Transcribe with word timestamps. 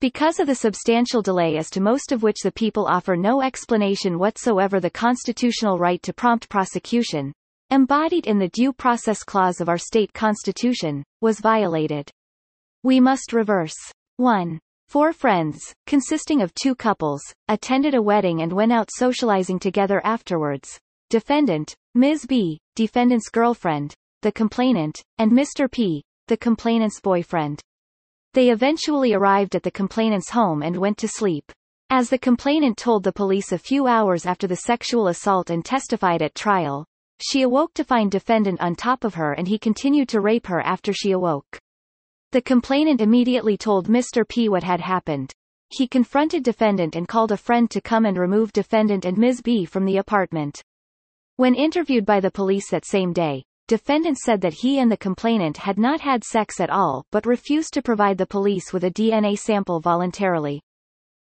Because 0.00 0.38
of 0.38 0.46
the 0.46 0.54
substantial 0.54 1.22
delay 1.22 1.56
as 1.56 1.70
to 1.70 1.80
most 1.80 2.12
of 2.12 2.22
which 2.22 2.42
the 2.42 2.52
people 2.52 2.86
offer 2.86 3.16
no 3.16 3.40
explanation 3.40 4.18
whatsoever 4.18 4.80
the 4.80 4.90
constitutional 4.90 5.78
right 5.78 6.02
to 6.02 6.12
prompt 6.12 6.48
prosecution, 6.48 7.32
embodied 7.70 8.26
in 8.26 8.38
the 8.38 8.50
Due 8.50 8.72
Process 8.72 9.22
Clause 9.22 9.60
of 9.60 9.68
our 9.68 9.78
state 9.78 10.12
constitution, 10.12 11.02
was 11.20 11.40
violated. 11.40 12.10
We 12.82 13.00
must 13.00 13.32
reverse. 13.32 13.74
1. 14.18 14.60
Four 14.88 15.12
friends, 15.12 15.74
consisting 15.86 16.40
of 16.40 16.54
two 16.54 16.74
couples, 16.74 17.22
attended 17.48 17.94
a 17.94 18.02
wedding 18.02 18.42
and 18.42 18.52
went 18.52 18.72
out 18.72 18.90
socializing 18.92 19.58
together 19.58 20.00
afterwards. 20.04 20.78
Defendant, 21.10 21.74
Ms. 21.94 22.26
B, 22.26 22.60
defendant's 22.76 23.28
girlfriend, 23.28 23.94
the 24.22 24.32
complainant, 24.32 25.02
and 25.18 25.32
Mr. 25.32 25.70
P, 25.70 26.04
the 26.28 26.36
complainant's 26.36 27.00
boyfriend. 27.00 27.60
They 28.32 28.50
eventually 28.50 29.12
arrived 29.12 29.54
at 29.54 29.62
the 29.62 29.70
complainant's 29.70 30.30
home 30.30 30.62
and 30.62 30.76
went 30.76 30.98
to 30.98 31.08
sleep. 31.08 31.52
As 31.90 32.08
the 32.08 32.18
complainant 32.18 32.76
told 32.76 33.04
the 33.04 33.12
police 33.12 33.52
a 33.52 33.58
few 33.58 33.86
hours 33.86 34.26
after 34.26 34.46
the 34.46 34.56
sexual 34.56 35.08
assault 35.08 35.50
and 35.50 35.64
testified 35.64 36.22
at 36.22 36.34
trial, 36.34 36.86
she 37.20 37.42
awoke 37.42 37.74
to 37.74 37.84
find 37.84 38.10
defendant 38.10 38.60
on 38.60 38.74
top 38.74 39.04
of 39.04 39.14
her 39.14 39.32
and 39.32 39.46
he 39.46 39.58
continued 39.58 40.08
to 40.08 40.20
rape 40.20 40.46
her 40.46 40.60
after 40.60 40.92
she 40.92 41.12
awoke. 41.12 41.58
The 42.34 42.42
complainant 42.42 43.00
immediately 43.00 43.56
told 43.56 43.86
Mr. 43.86 44.26
P 44.26 44.48
what 44.48 44.64
had 44.64 44.80
happened. 44.80 45.32
He 45.68 45.86
confronted 45.86 46.42
defendant 46.42 46.96
and 46.96 47.06
called 47.06 47.30
a 47.30 47.36
friend 47.36 47.70
to 47.70 47.80
come 47.80 48.04
and 48.04 48.18
remove 48.18 48.52
defendant 48.52 49.04
and 49.04 49.16
Ms. 49.16 49.40
B 49.40 49.64
from 49.64 49.84
the 49.84 49.98
apartment. 49.98 50.60
When 51.36 51.54
interviewed 51.54 52.04
by 52.04 52.18
the 52.18 52.32
police 52.32 52.68
that 52.70 52.84
same 52.84 53.12
day, 53.12 53.44
defendant 53.68 54.18
said 54.18 54.40
that 54.40 54.54
he 54.54 54.80
and 54.80 54.90
the 54.90 54.96
complainant 54.96 55.58
had 55.58 55.78
not 55.78 56.00
had 56.00 56.24
sex 56.24 56.58
at 56.58 56.70
all 56.70 57.04
but 57.12 57.24
refused 57.24 57.72
to 57.74 57.82
provide 57.82 58.18
the 58.18 58.26
police 58.26 58.72
with 58.72 58.82
a 58.82 58.90
DNA 58.90 59.38
sample 59.38 59.78
voluntarily. 59.78 60.60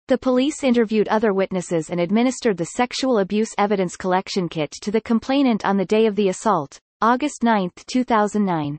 The 0.07 0.17
police 0.17 0.63
interviewed 0.63 1.09
other 1.09 1.33
witnesses 1.33 1.91
and 1.91 1.99
administered 1.99 2.57
the 2.57 2.67
sexual 2.77 3.19
abuse 3.19 3.53
evidence 3.59 3.97
collection 3.97 4.49
kit 4.49 4.71
to 4.83 4.93
the 4.93 5.01
complainant 5.01 5.65
on 5.65 5.77
the 5.77 5.85
day 5.85 6.07
of 6.07 6.15
the 6.15 6.29
assault, 6.29 6.79
August 7.03 7.43
9, 7.43 7.69
2009. 7.89 8.79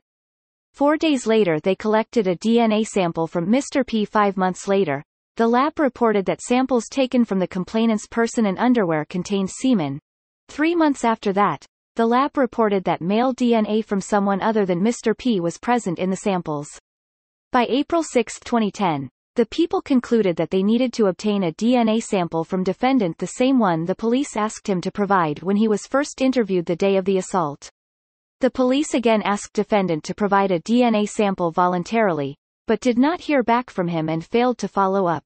Four 0.72 0.96
days 0.96 1.26
later 1.26 1.60
they 1.60 1.74
collected 1.74 2.26
a 2.26 2.36
DNA 2.36 2.86
sample 2.86 3.26
from 3.26 3.46
Mr. 3.46 3.86
P. 3.86 4.06
Five 4.06 4.38
months 4.38 4.66
later, 4.66 5.04
the 5.36 5.46
lab 5.46 5.78
reported 5.78 6.24
that 6.26 6.40
samples 6.40 6.88
taken 6.90 7.26
from 7.26 7.38
the 7.38 7.46
complainant's 7.46 8.06
person 8.06 8.46
and 8.46 8.58
underwear 8.58 9.04
contained 9.04 9.50
semen. 9.50 9.98
Three 10.48 10.74
months 10.74 11.04
after 11.04 11.32
that, 11.34 11.66
the 11.96 12.06
lab 12.06 12.38
reported 12.38 12.84
that 12.84 13.02
male 13.02 13.34
DNA 13.34 13.84
from 13.84 14.00
someone 14.00 14.40
other 14.40 14.64
than 14.64 14.80
Mr. 14.80 15.16
P 15.16 15.40
was 15.40 15.58
present 15.58 15.98
in 15.98 16.08
the 16.08 16.16
samples. 16.16 16.68
By 17.50 17.66
April 17.68 18.02
6, 18.02 18.40
2010, 18.40 19.10
the 19.36 19.44
people 19.46 19.82
concluded 19.82 20.36
that 20.36 20.48
they 20.48 20.62
needed 20.62 20.94
to 20.94 21.06
obtain 21.06 21.44
a 21.44 21.52
DNA 21.52 22.02
sample 22.02 22.44
from 22.44 22.64
defendant 22.64 23.18
the 23.18 23.26
same 23.26 23.58
one 23.58 23.84
the 23.84 23.94
police 23.94 24.38
asked 24.38 24.66
him 24.66 24.80
to 24.80 24.90
provide 24.90 25.42
when 25.42 25.56
he 25.56 25.68
was 25.68 25.86
first 25.86 26.22
interviewed 26.22 26.64
the 26.64 26.76
day 26.76 26.96
of 26.96 27.04
the 27.04 27.18
assault. 27.18 27.70
The 28.42 28.50
police 28.50 28.92
again 28.92 29.22
asked 29.22 29.52
defendant 29.52 30.02
to 30.02 30.16
provide 30.16 30.50
a 30.50 30.58
DNA 30.58 31.08
sample 31.08 31.52
voluntarily, 31.52 32.34
but 32.66 32.80
did 32.80 32.98
not 32.98 33.20
hear 33.20 33.44
back 33.44 33.70
from 33.70 33.86
him 33.86 34.08
and 34.08 34.24
failed 34.24 34.58
to 34.58 34.66
follow 34.66 35.06
up. 35.06 35.22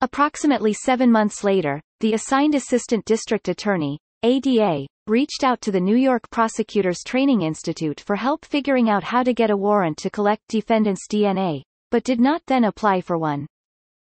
Approximately 0.00 0.72
seven 0.72 1.12
months 1.12 1.44
later, 1.44 1.82
the 2.00 2.14
assigned 2.14 2.54
Assistant 2.54 3.04
District 3.04 3.48
Attorney, 3.48 3.98
ADA, 4.22 4.86
reached 5.06 5.44
out 5.44 5.60
to 5.60 5.70
the 5.70 5.78
New 5.78 5.94
York 5.94 6.22
Prosecutors 6.30 7.00
Training 7.04 7.42
Institute 7.42 8.00
for 8.00 8.16
help 8.16 8.46
figuring 8.46 8.88
out 8.88 9.04
how 9.04 9.22
to 9.22 9.34
get 9.34 9.50
a 9.50 9.56
warrant 9.56 9.98
to 9.98 10.08
collect 10.08 10.48
defendant's 10.48 11.06
DNA, 11.12 11.60
but 11.90 12.02
did 12.02 12.18
not 12.18 12.40
then 12.46 12.64
apply 12.64 13.02
for 13.02 13.18
one. 13.18 13.46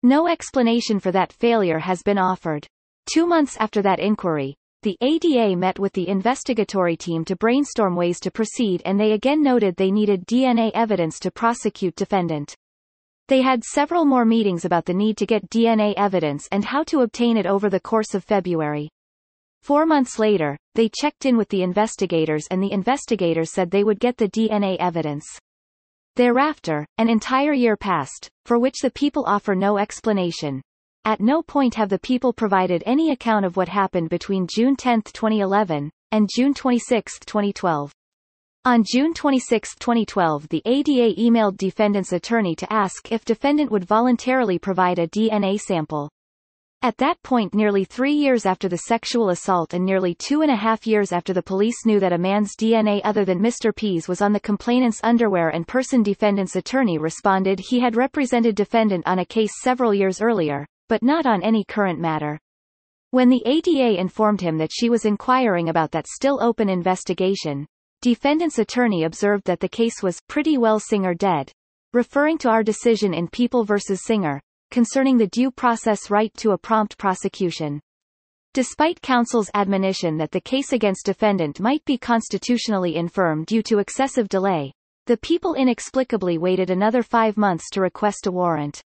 No 0.03 0.29
explanation 0.29 1.01
for 1.01 1.11
that 1.11 1.33
failure 1.33 1.79
has 1.79 2.01
been 2.01 2.17
offered. 2.17 2.65
Two 3.13 3.27
months 3.27 3.57
after 3.57 3.81
that 3.81 3.99
inquiry, 3.99 4.55
the 4.85 4.97
ADA 5.01 5.55
met 5.55 5.79
with 5.79 5.93
the 5.93 6.07
investigatory 6.07 6.95
team 6.95 7.25
to 7.25 7.35
brainstorm 7.35 7.95
ways 7.95 8.19
to 8.19 8.29
proceed 8.29 8.83
and 8.85 8.99
they 8.99 9.13
again 9.13 9.41
noted 9.41 9.75
they 9.75 9.89
needed 9.89 10.27
DNA 10.27 10.69
evidence 10.75 11.17
to 11.21 11.31
prosecute 11.31 11.95
defendant. 11.95 12.55
They 13.27 13.41
had 13.41 13.63
several 13.63 14.05
more 14.05 14.25
meetings 14.25 14.63
about 14.63 14.85
the 14.85 14.93
need 14.93 15.17
to 15.17 15.25
get 15.25 15.49
DNA 15.49 15.95
evidence 15.97 16.47
and 16.51 16.63
how 16.63 16.83
to 16.83 16.99
obtain 16.99 17.35
it 17.35 17.47
over 17.47 17.67
the 17.67 17.79
course 17.79 18.13
of 18.13 18.23
February. 18.23 18.87
Four 19.63 19.87
months 19.87 20.19
later, 20.19 20.55
they 20.75 20.91
checked 21.01 21.25
in 21.25 21.35
with 21.35 21.49
the 21.49 21.63
investigators 21.63 22.45
and 22.51 22.61
the 22.61 22.71
investigators 22.71 23.51
said 23.51 23.71
they 23.71 23.83
would 23.83 23.99
get 23.99 24.17
the 24.17 24.29
DNA 24.29 24.77
evidence. 24.79 25.25
Thereafter, 26.15 26.85
an 26.99 27.09
entire 27.09 27.53
year 27.53 27.75
passed, 27.75 28.29
for 28.45 28.59
which 28.59 28.81
the 28.83 28.91
people 28.91 29.23
offer 29.25 29.55
no 29.55 29.79
explanation. 29.79 30.61
At 31.07 31.21
no 31.21 31.43
point 31.43 31.75
have 31.75 31.89
the 31.89 31.99
people 31.99 32.33
provided 32.33 32.81
any 32.83 33.11
account 33.11 33.45
of 33.45 33.55
what 33.55 33.69
happened 33.69 34.09
between 34.09 34.47
June 34.47 34.75
10, 34.75 35.03
2011, 35.03 35.91
and 36.11 36.27
June 36.35 36.51
26, 36.51 37.19
2012. 37.19 37.91
On 38.65 38.83
June 38.83 39.13
26, 39.13 39.75
2012 39.75 40.49
the 40.49 40.63
ADA 40.65 41.13
emailed 41.21 41.57
defendant's 41.57 42.11
attorney 42.11 42.55
to 42.55 42.73
ask 42.73 43.11
if 43.11 43.23
defendant 43.23 43.69
would 43.69 43.85
voluntarily 43.85 44.57
provide 44.57 44.97
a 44.97 45.07
DNA 45.07 45.59
sample. 45.59 46.09
At 46.81 46.97
that 46.97 47.21
point 47.21 47.53
nearly 47.53 47.83
three 47.83 48.13
years 48.13 48.47
after 48.47 48.67
the 48.67 48.77
sexual 48.77 49.29
assault 49.29 49.75
and 49.75 49.85
nearly 49.85 50.15
two 50.15 50.41
and 50.41 50.49
a 50.49 50.55
half 50.55 50.87
years 50.87 51.11
after 51.11 51.33
the 51.33 51.43
police 51.43 51.85
knew 51.85 51.99
that 51.99 52.13
a 52.13 52.17
man's 52.17 52.55
DNA 52.55 53.01
other 53.03 53.25
than 53.25 53.39
Mr. 53.39 53.75
P's 53.75 54.07
was 54.07 54.23
on 54.23 54.33
the 54.33 54.39
complainant's 54.39 55.01
underwear 55.03 55.49
and 55.49 55.67
person 55.67 56.01
defendant's 56.01 56.55
attorney 56.55 56.97
responded 56.97 57.59
he 57.59 57.79
had 57.79 57.95
represented 57.95 58.55
defendant 58.55 59.05
on 59.05 59.19
a 59.19 59.25
case 59.25 59.51
several 59.61 59.93
years 59.93 60.19
earlier, 60.19 60.65
but 60.87 61.03
not 61.03 61.25
on 61.25 61.43
any 61.43 61.63
current 61.63 61.99
matter. 61.99 62.39
When 63.11 63.29
the 63.29 63.43
ADA 63.45 63.99
informed 63.99 64.41
him 64.41 64.57
that 64.57 64.71
she 64.73 64.89
was 64.89 65.05
inquiring 65.05 65.69
about 65.69 65.91
that 65.91 66.07
still 66.07 66.41
open 66.43 66.69
investigation, 66.69 67.65
defendant's 68.01 68.59
attorney 68.59 69.03
observed 69.03 69.45
that 69.45 69.59
the 69.59 69.69
case 69.69 70.03
was 70.03 70.21
pretty 70.27 70.57
well 70.57 70.79
Singer 70.79 71.13
dead, 71.13 71.51
referring 71.93 72.37
to 72.39 72.49
our 72.49 72.63
decision 72.63 73.13
in 73.13 73.27
People 73.29 73.63
v. 73.63 73.75
Singer, 73.79 74.41
concerning 74.69 75.17
the 75.17 75.27
due 75.27 75.49
process 75.49 76.11
right 76.11 76.33
to 76.35 76.51
a 76.51 76.57
prompt 76.57 76.97
prosecution. 76.97 77.79
Despite 78.53 79.01
counsel's 79.01 79.49
admonition 79.53 80.17
that 80.17 80.31
the 80.31 80.41
case 80.41 80.73
against 80.73 81.05
defendant 81.05 81.59
might 81.59 81.83
be 81.85 81.97
constitutionally 81.97 82.95
infirm 82.95 83.43
due 83.45 83.61
to 83.63 83.79
excessive 83.79 84.29
delay, 84.29 84.73
the 85.07 85.17
people 85.17 85.53
inexplicably 85.53 86.37
waited 86.37 86.69
another 86.69 87.03
five 87.03 87.37
months 87.37 87.69
to 87.71 87.81
request 87.81 88.27
a 88.27 88.31
warrant. 88.31 88.81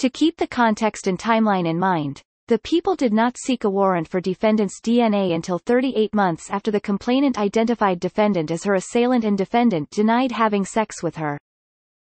To 0.00 0.08
keep 0.08 0.38
the 0.38 0.46
context 0.46 1.06
and 1.08 1.18
timeline 1.18 1.68
in 1.68 1.78
mind, 1.78 2.22
the 2.48 2.58
people 2.60 2.96
did 2.96 3.12
not 3.12 3.36
seek 3.36 3.64
a 3.64 3.68
warrant 3.68 4.08
for 4.08 4.18
defendant's 4.18 4.80
DNA 4.80 5.34
until 5.34 5.58
38 5.58 6.14
months 6.14 6.48
after 6.48 6.70
the 6.70 6.80
complainant 6.80 7.36
identified 7.36 8.00
defendant 8.00 8.50
as 8.50 8.64
her 8.64 8.76
assailant 8.76 9.24
and 9.26 9.36
defendant 9.36 9.90
denied 9.90 10.32
having 10.32 10.64
sex 10.64 11.02
with 11.02 11.16
her. 11.16 11.38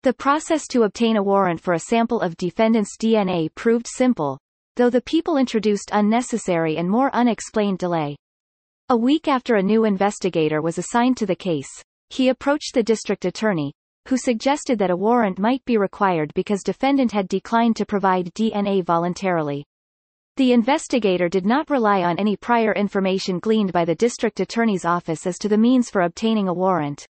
The 0.03 0.13
process 0.13 0.67
to 0.67 0.83
obtain 0.83 1.17
a 1.17 1.21
warrant 1.21 1.59
for 1.59 1.73
a 1.73 1.79
sample 1.79 2.21
of 2.21 2.37
defendant's 2.37 2.95
DNA 2.95 3.53
proved 3.55 3.87
simple, 3.87 4.39
though 4.77 4.89
the 4.89 5.01
people 5.01 5.35
introduced 5.35 5.89
unnecessary 5.91 6.77
and 6.77 6.89
more 6.89 7.13
unexplained 7.13 7.79
delay. 7.79 8.15
A 8.87 8.95
week 8.95 9.27
after 9.27 9.55
a 9.55 9.61
new 9.61 9.83
investigator 9.83 10.61
was 10.61 10.77
assigned 10.77 11.17
to 11.17 11.25
the 11.25 11.35
case, 11.35 11.83
he 12.09 12.29
approached 12.29 12.73
the 12.73 12.83
district 12.83 13.25
attorney, 13.25 13.73
who 14.07 14.17
suggested 14.17 14.79
that 14.79 14.89
a 14.89 14.95
warrant 14.95 15.39
might 15.39 15.63
be 15.65 15.77
required 15.77 16.33
because 16.33 16.63
defendant 16.63 17.11
had 17.11 17.27
declined 17.27 17.75
to 17.75 17.85
provide 17.85 18.33
DNA 18.33 18.83
voluntarily. 18.83 19.65
The 20.37 20.53
investigator 20.53 21.27
did 21.29 21.45
not 21.45 21.69
rely 21.69 22.03
on 22.03 22.17
any 22.17 22.35
prior 22.37 22.73
information 22.73 23.39
gleaned 23.39 23.73
by 23.73 23.85
the 23.85 23.95
district 23.95 24.39
attorney's 24.39 24.85
office 24.85 25.27
as 25.27 25.37
to 25.39 25.49
the 25.49 25.57
means 25.57 25.89
for 25.89 26.01
obtaining 26.01 26.47
a 26.47 26.53
warrant. 26.53 27.05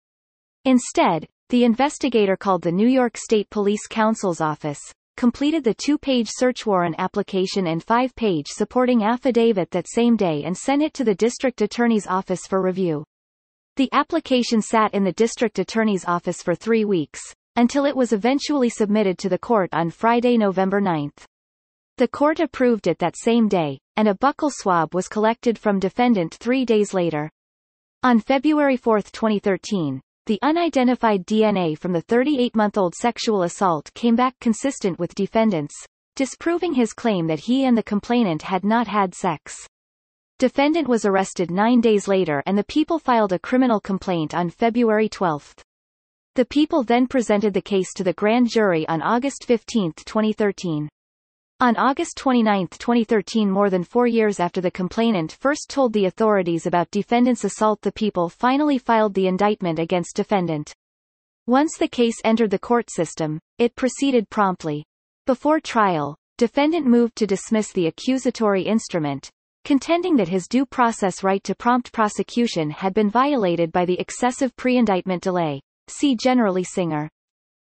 Instead, 0.66 1.28
the 1.50 1.64
investigator 1.64 2.38
called 2.38 2.62
the 2.62 2.72
New 2.72 2.88
York 2.88 3.18
State 3.18 3.50
Police 3.50 3.88
Counsel's 3.88 4.42
office, 4.42 4.80
completed 5.16 5.64
the 5.64 5.74
two-page 5.74 6.30
search 6.30 6.66
warrant 6.66 6.96
application 7.00 7.68
and 7.68 7.84
five-page 7.84 8.46
supporting 8.50 9.04
affidavit 9.04 9.72
that 9.72 9.90
same 9.90 10.16
day 10.16 10.44
and 10.44 10.56
sent 10.56 10.84
it 10.84 10.94
to 10.94 11.04
the 11.04 11.16
district 11.16 11.62
attorney's 11.62 12.06
office 12.06 12.46
for 12.48 12.62
review. 12.62 13.04
The 13.78 13.90
application 13.92 14.64
sat 14.64 14.96
in 14.96 15.04
the 15.04 15.12
district 15.12 15.60
attorney's 15.60 16.04
office 16.04 16.42
for 16.42 16.56
three 16.56 16.84
weeks, 16.84 17.22
until 17.58 17.86
it 17.86 17.96
was 17.96 18.12
eventually 18.12 18.70
submitted 18.70 19.20
to 19.20 19.30
the 19.30 19.38
court 19.38 19.70
on 19.72 19.92
Friday, 19.92 20.36
November 20.36 20.82
9. 20.82 21.12
The 21.98 22.08
court 22.08 22.40
approved 22.40 22.88
it 22.88 22.98
that 22.98 23.16
same 23.16 23.48
day, 23.48 23.78
and 23.96 24.08
a 24.08 24.16
buccal 24.16 24.50
swab 24.52 24.96
was 24.96 25.08
collected 25.08 25.60
from 25.60 25.78
defendant 25.78 26.34
three 26.34 26.66
days 26.66 26.96
later. 26.96 27.30
On 28.02 28.20
February 28.20 28.78
4, 28.78 29.04
2013, 29.04 30.02
the 30.26 30.40
unidentified 30.42 31.28
DNA 31.28 31.78
from 31.78 31.94
the 31.94 32.02
38-month-old 32.02 32.96
sexual 32.96 33.44
assault 33.44 33.94
came 33.94 34.16
back 34.16 34.34
consistent 34.42 34.98
with 34.98 35.14
defendants, 35.14 35.76
disproving 36.16 36.74
his 36.74 36.94
claim 36.94 37.28
that 37.28 37.42
he 37.42 37.66
and 37.66 37.78
the 37.78 37.84
complainant 37.84 38.42
had 38.42 38.64
not 38.64 38.88
had 38.88 39.14
sex. 39.14 39.68
Defendant 40.40 40.88
was 40.88 41.04
arrested 41.04 41.50
nine 41.50 41.82
days 41.82 42.08
later 42.08 42.44
and 42.46 42.56
the 42.56 42.64
people 42.64 43.00
filed 43.00 43.34
a 43.34 43.40
criminal 43.40 43.80
complaint 43.80 44.36
on 44.36 44.52
February 44.52 45.10
12. 45.10 45.56
The 46.36 46.46
people 46.46 46.84
then 46.84 47.08
presented 47.08 47.56
the 47.56 47.62
case 47.62 47.92
to 47.96 48.04
the 48.04 48.14
grand 48.14 48.48
jury 48.48 48.88
on 48.88 49.02
August 49.02 49.46
15, 49.46 49.94
2013. 50.06 50.90
On 51.60 51.76
August 51.76 52.18
29, 52.18 52.68
2013 52.68 53.50
more 53.50 53.72
than 53.72 53.84
four 53.84 54.06
years 54.06 54.40
after 54.40 54.62
the 54.62 54.70
complainant 54.70 55.32
first 55.32 55.72
told 55.72 55.92
the 55.92 56.06
authorities 56.06 56.68
about 56.68 56.92
defendant's 56.92 57.44
assault 57.44 57.82
the 57.82 57.92
people 57.92 58.30
finally 58.30 58.78
filed 58.78 59.16
the 59.16 59.26
indictment 59.26 59.80
against 59.80 60.16
defendant. 60.16 60.72
Once 61.48 61.80
the 61.80 61.88
case 61.88 62.18
entered 62.24 62.52
the 62.52 62.60
court 62.60 62.92
system, 62.92 63.40
it 63.58 63.76
proceeded 63.76 64.30
promptly. 64.30 64.86
Before 65.26 65.60
trial, 65.60 66.16
defendant 66.38 66.86
moved 66.86 67.16
to 67.16 67.26
dismiss 67.26 67.72
the 67.72 67.88
accusatory 67.88 68.62
instrument, 68.62 69.32
contending 69.68 70.16
that 70.16 70.30
his 70.30 70.48
due 70.48 70.66
process 70.66 71.26
right 71.26 71.44
to 71.44 71.54
prompt 71.54 71.92
prosecution 71.92 72.70
had 72.70 72.94
been 72.94 73.10
violated 73.10 73.70
by 73.70 73.84
the 73.84 74.00
excessive 74.00 74.56
pre-indictment 74.56 75.22
delay. 75.22 75.60
See 75.90 76.16
generally 76.16 76.64
Singer. 76.64 77.10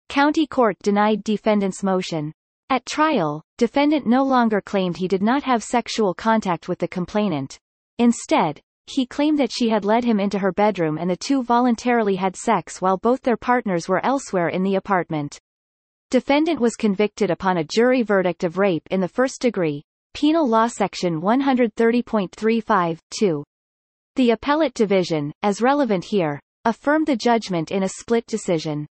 County 0.08 0.46
Court 0.46 0.76
denied 0.84 1.24
defendant's 1.24 1.82
motion. 1.82 2.32
At 2.68 2.86
trial, 2.86 3.42
defendant 3.58 4.06
no 4.06 4.22
longer 4.22 4.60
claimed 4.60 4.98
he 4.98 5.08
did 5.08 5.20
not 5.20 5.42
have 5.42 5.64
sexual 5.64 6.14
contact 6.14 6.68
with 6.68 6.78
the 6.78 6.86
complainant. 6.86 7.58
Instead, 7.98 8.60
he 8.86 9.04
claimed 9.04 9.40
that 9.40 9.50
she 9.50 9.68
had 9.68 9.84
led 9.84 10.04
him 10.04 10.20
into 10.20 10.38
her 10.38 10.52
bedroom 10.52 10.96
and 10.96 11.10
the 11.10 11.16
two 11.16 11.42
voluntarily 11.42 12.14
had 12.14 12.36
sex 12.36 12.80
while 12.80 12.98
both 12.98 13.20
their 13.22 13.36
partners 13.36 13.88
were 13.88 14.06
elsewhere 14.06 14.50
in 14.50 14.62
the 14.62 14.76
apartment. 14.76 15.40
Defendant 16.08 16.60
was 16.60 16.76
convicted 16.76 17.32
upon 17.32 17.56
a 17.56 17.64
jury 17.64 18.02
verdict 18.02 18.44
of 18.44 18.58
rape 18.58 18.86
in 18.92 19.00
the 19.00 19.08
first 19.08 19.40
degree. 19.40 19.82
Penal 20.12 20.48
Law 20.48 20.66
Section 20.66 21.20
130.35.2. 21.20 23.44
The 24.16 24.30
Appellate 24.30 24.74
Division, 24.74 25.32
as 25.42 25.62
relevant 25.62 26.04
here, 26.04 26.40
affirmed 26.64 27.06
the 27.06 27.14
judgment 27.16 27.70
in 27.70 27.84
a 27.84 27.88
split 27.88 28.26
decision. 28.26 28.86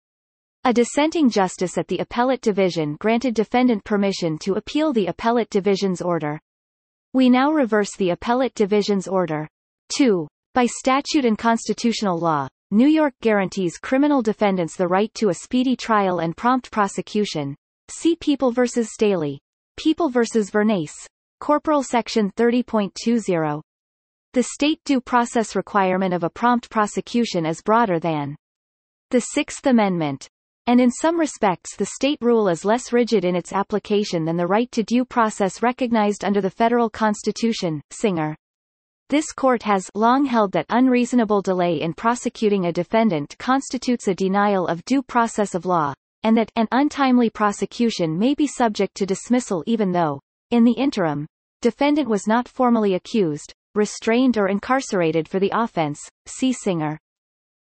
A 0.65 0.73
dissenting 0.73 1.29
justice 1.31 1.79
at 1.79 1.89
the 1.89 1.99
Appellate 1.99 2.43
Division 2.43 2.97
granted 3.01 3.35
defendant 3.35 3.85
permission 3.85 4.39
to 4.39 4.55
appeal 4.55 4.93
the 4.93 5.07
Appellate 5.07 5.51
Division's 5.51 6.03
order. 6.03 6.39
We 7.13 7.31
now 7.31 7.53
reverse 7.53 7.95
the 7.97 8.11
Appellate 8.11 8.55
Division's 8.55 9.09
order. 9.09 9.49
2. 9.97 10.29
By 10.55 10.67
statute 10.67 11.25
and 11.25 11.39
constitutional 11.39 12.19
law, 12.19 12.49
New 12.73 12.89
York 12.89 13.15
guarantees 13.23 13.79
criminal 13.79 14.23
defendants 14.23 14.77
the 14.77 14.89
right 14.89 15.15
to 15.15 15.29
a 15.29 15.35
speedy 15.35 15.77
trial 15.77 16.19
and 16.19 16.37
prompt 16.37 16.71
prosecution. 16.71 17.55
See 17.89 18.17
People 18.17 18.51
v. 18.51 18.67
Staley. 18.67 19.39
People 19.77 20.09
v. 20.09 20.21
Vernace. 20.21 21.07
Corporal 21.39 21.83
Section 21.83 22.31
30.20. 22.33 23.61
The 24.33 24.43
state 24.43 24.81
due 24.85 25.03
process 25.03 25.55
requirement 25.55 26.15
of 26.15 26.25
a 26.25 26.31
prompt 26.31 26.71
prosecution 26.71 27.45
is 27.45 27.61
broader 27.61 28.01
than 28.01 28.37
the 29.11 29.21
Sixth 29.21 29.67
Amendment, 29.67 30.29
and 30.67 30.81
in 30.81 30.91
some 30.91 31.21
respects 31.21 31.77
the 31.77 31.87
state 31.87 32.19
rule 32.23 32.49
is 32.49 32.65
less 32.65 32.91
rigid 32.93 33.25
in 33.25 33.37
its 33.37 33.53
application 33.53 34.25
than 34.25 34.37
the 34.37 34.47
right 34.47 34.71
to 34.73 34.83
due 34.83 35.05
process 35.05 35.63
recognized 35.63 36.25
under 36.25 36.41
the 36.41 36.51
federal 36.51 36.89
constitution. 36.89 37.83
Singer. 37.91 38.35
This 39.11 39.31
court 39.31 39.63
has 39.63 39.91
long 39.95 40.25
held 40.25 40.53
that 40.53 40.67
unreasonable 40.71 41.43
delay 41.43 41.81
in 41.81 41.93
prosecuting 41.93 42.65
a 42.65 42.73
defendant 42.73 43.37
constitutes 43.39 44.09
a 44.09 44.15
denial 44.15 44.67
of 44.67 44.85
due 44.87 45.03
process 45.03 45.55
of 45.55 45.67
law, 45.67 45.95
and 46.23 46.37
that 46.37 46.53
an 46.57 46.69
untimely 46.73 47.31
prosecution 47.31 48.19
may 48.19 48.35
be 48.35 48.47
subject 48.47 48.95
to 48.97 49.07
dismissal 49.07 49.63
even 49.67 49.93
though, 49.93 50.21
in 50.51 50.65
the 50.65 50.73
interim, 50.73 51.27
defendant 51.63 52.09
was 52.09 52.27
not 52.27 52.49
formally 52.49 52.95
accused, 52.95 53.53
restrained 53.75 54.39
or 54.39 54.49
incarcerated 54.49 55.29
for 55.29 55.39
the 55.39 55.53
offense. 55.53 56.01
See 56.27 56.53
Singer. 56.53 56.99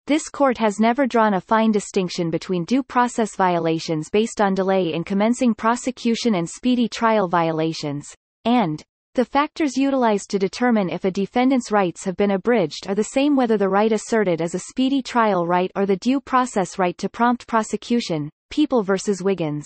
This 0.06 0.28
court 0.28 0.58
has 0.58 0.80
never 0.80 1.06
drawn 1.06 1.34
a 1.34 1.40
fine 1.40 1.70
distinction 1.70 2.30
between 2.30 2.64
due 2.64 2.82
process 2.82 3.36
violations 3.36 4.10
based 4.10 4.40
on 4.40 4.54
delay 4.54 4.92
in 4.92 5.04
commencing 5.04 5.54
prosecution 5.54 6.34
and 6.34 6.48
speedy 6.48 6.88
trial 6.88 7.28
violations, 7.28 8.12
and 8.44 8.82
the 9.14 9.24
factors 9.24 9.76
utilized 9.76 10.30
to 10.30 10.38
determine 10.38 10.88
if 10.88 11.04
a 11.04 11.10
defendant's 11.10 11.70
rights 11.70 12.04
have 12.04 12.16
been 12.16 12.30
abridged 12.30 12.88
are 12.88 12.94
the 12.94 13.04
same 13.04 13.36
whether 13.36 13.56
the 13.56 13.68
right 13.68 13.92
asserted 13.92 14.40
is 14.40 14.54
a 14.54 14.60
speedy 14.60 15.02
trial 15.02 15.46
right 15.46 15.70
or 15.74 15.84
the 15.84 15.96
due 15.96 16.20
process 16.20 16.78
right 16.78 16.96
to 16.98 17.08
prompt 17.08 17.46
prosecution. 17.46 18.30
People 18.50 18.82
v. 18.82 18.94
Wiggins. 19.20 19.64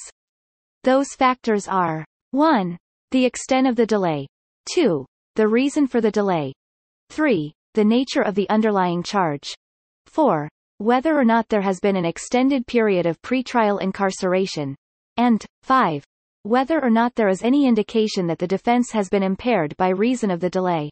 Those 0.83 1.15
factors 1.15 1.67
are 1.67 2.05
1. 2.33 2.77
The 3.13 3.25
extent 3.25 3.67
of 3.67 3.77
the 3.77 3.87
delay. 3.87 4.27
2. 4.75 5.07
The 5.37 5.49
reason 5.49 5.87
for 5.87 6.03
the 6.03 6.11
delay. 6.11 6.53
3. 7.09 7.51
The 7.73 7.85
nature 7.85 8.21
of 8.21 8.35
the 8.35 8.49
underlying 8.51 9.03
charge. 9.03 9.55
4. 10.05 10.51
Whether 10.79 11.19
or 11.19 11.25
not 11.25 11.49
there 11.49 11.63
has 11.63 11.81
been 11.81 11.97
an 11.97 12.05
extended 12.05 12.67
period 12.67 13.07
of 13.07 13.23
pretrial 13.23 13.81
incarceration. 13.81 14.77
And 15.17 15.43
5. 15.63 16.05
Whether 16.43 16.79
or 16.83 16.91
not 16.91 17.15
there 17.15 17.29
is 17.29 17.43
any 17.43 17.67
indication 17.67 18.27
that 18.27 18.39
the 18.39 18.47
defense 18.47 18.91
has 18.91 19.09
been 19.09 19.23
impaired 19.23 19.75
by 19.79 19.89
reason 19.89 20.31
of 20.31 20.41
the 20.41 20.51
delay. 20.51 20.91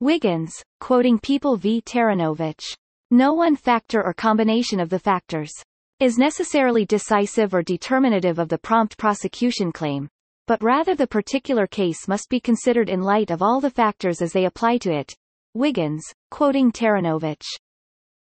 Wiggins, 0.00 0.52
quoting 0.80 1.18
People 1.18 1.56
v. 1.56 1.80
Taranovich. 1.80 2.74
No 3.10 3.32
one 3.32 3.56
factor 3.56 4.04
or 4.04 4.12
combination 4.12 4.80
of 4.80 4.90
the 4.90 4.98
factors 4.98 5.52
is 5.98 6.18
necessarily 6.18 6.84
decisive 6.84 7.54
or 7.54 7.62
determinative 7.62 8.38
of 8.38 8.50
the 8.50 8.58
prompt 8.58 8.98
prosecution 8.98 9.72
claim, 9.72 10.06
but 10.46 10.62
rather 10.62 10.94
the 10.94 11.06
particular 11.06 11.66
case 11.66 12.06
must 12.06 12.28
be 12.28 12.38
considered 12.38 12.90
in 12.90 13.00
light 13.00 13.30
of 13.30 13.40
all 13.40 13.62
the 13.62 13.70
factors 13.70 14.20
as 14.20 14.34
they 14.34 14.44
apply 14.44 14.76
to 14.76 14.92
it. 14.92 15.14
Wiggins, 15.54 16.04
quoting 16.30 16.70
Taranovich. 16.70 17.46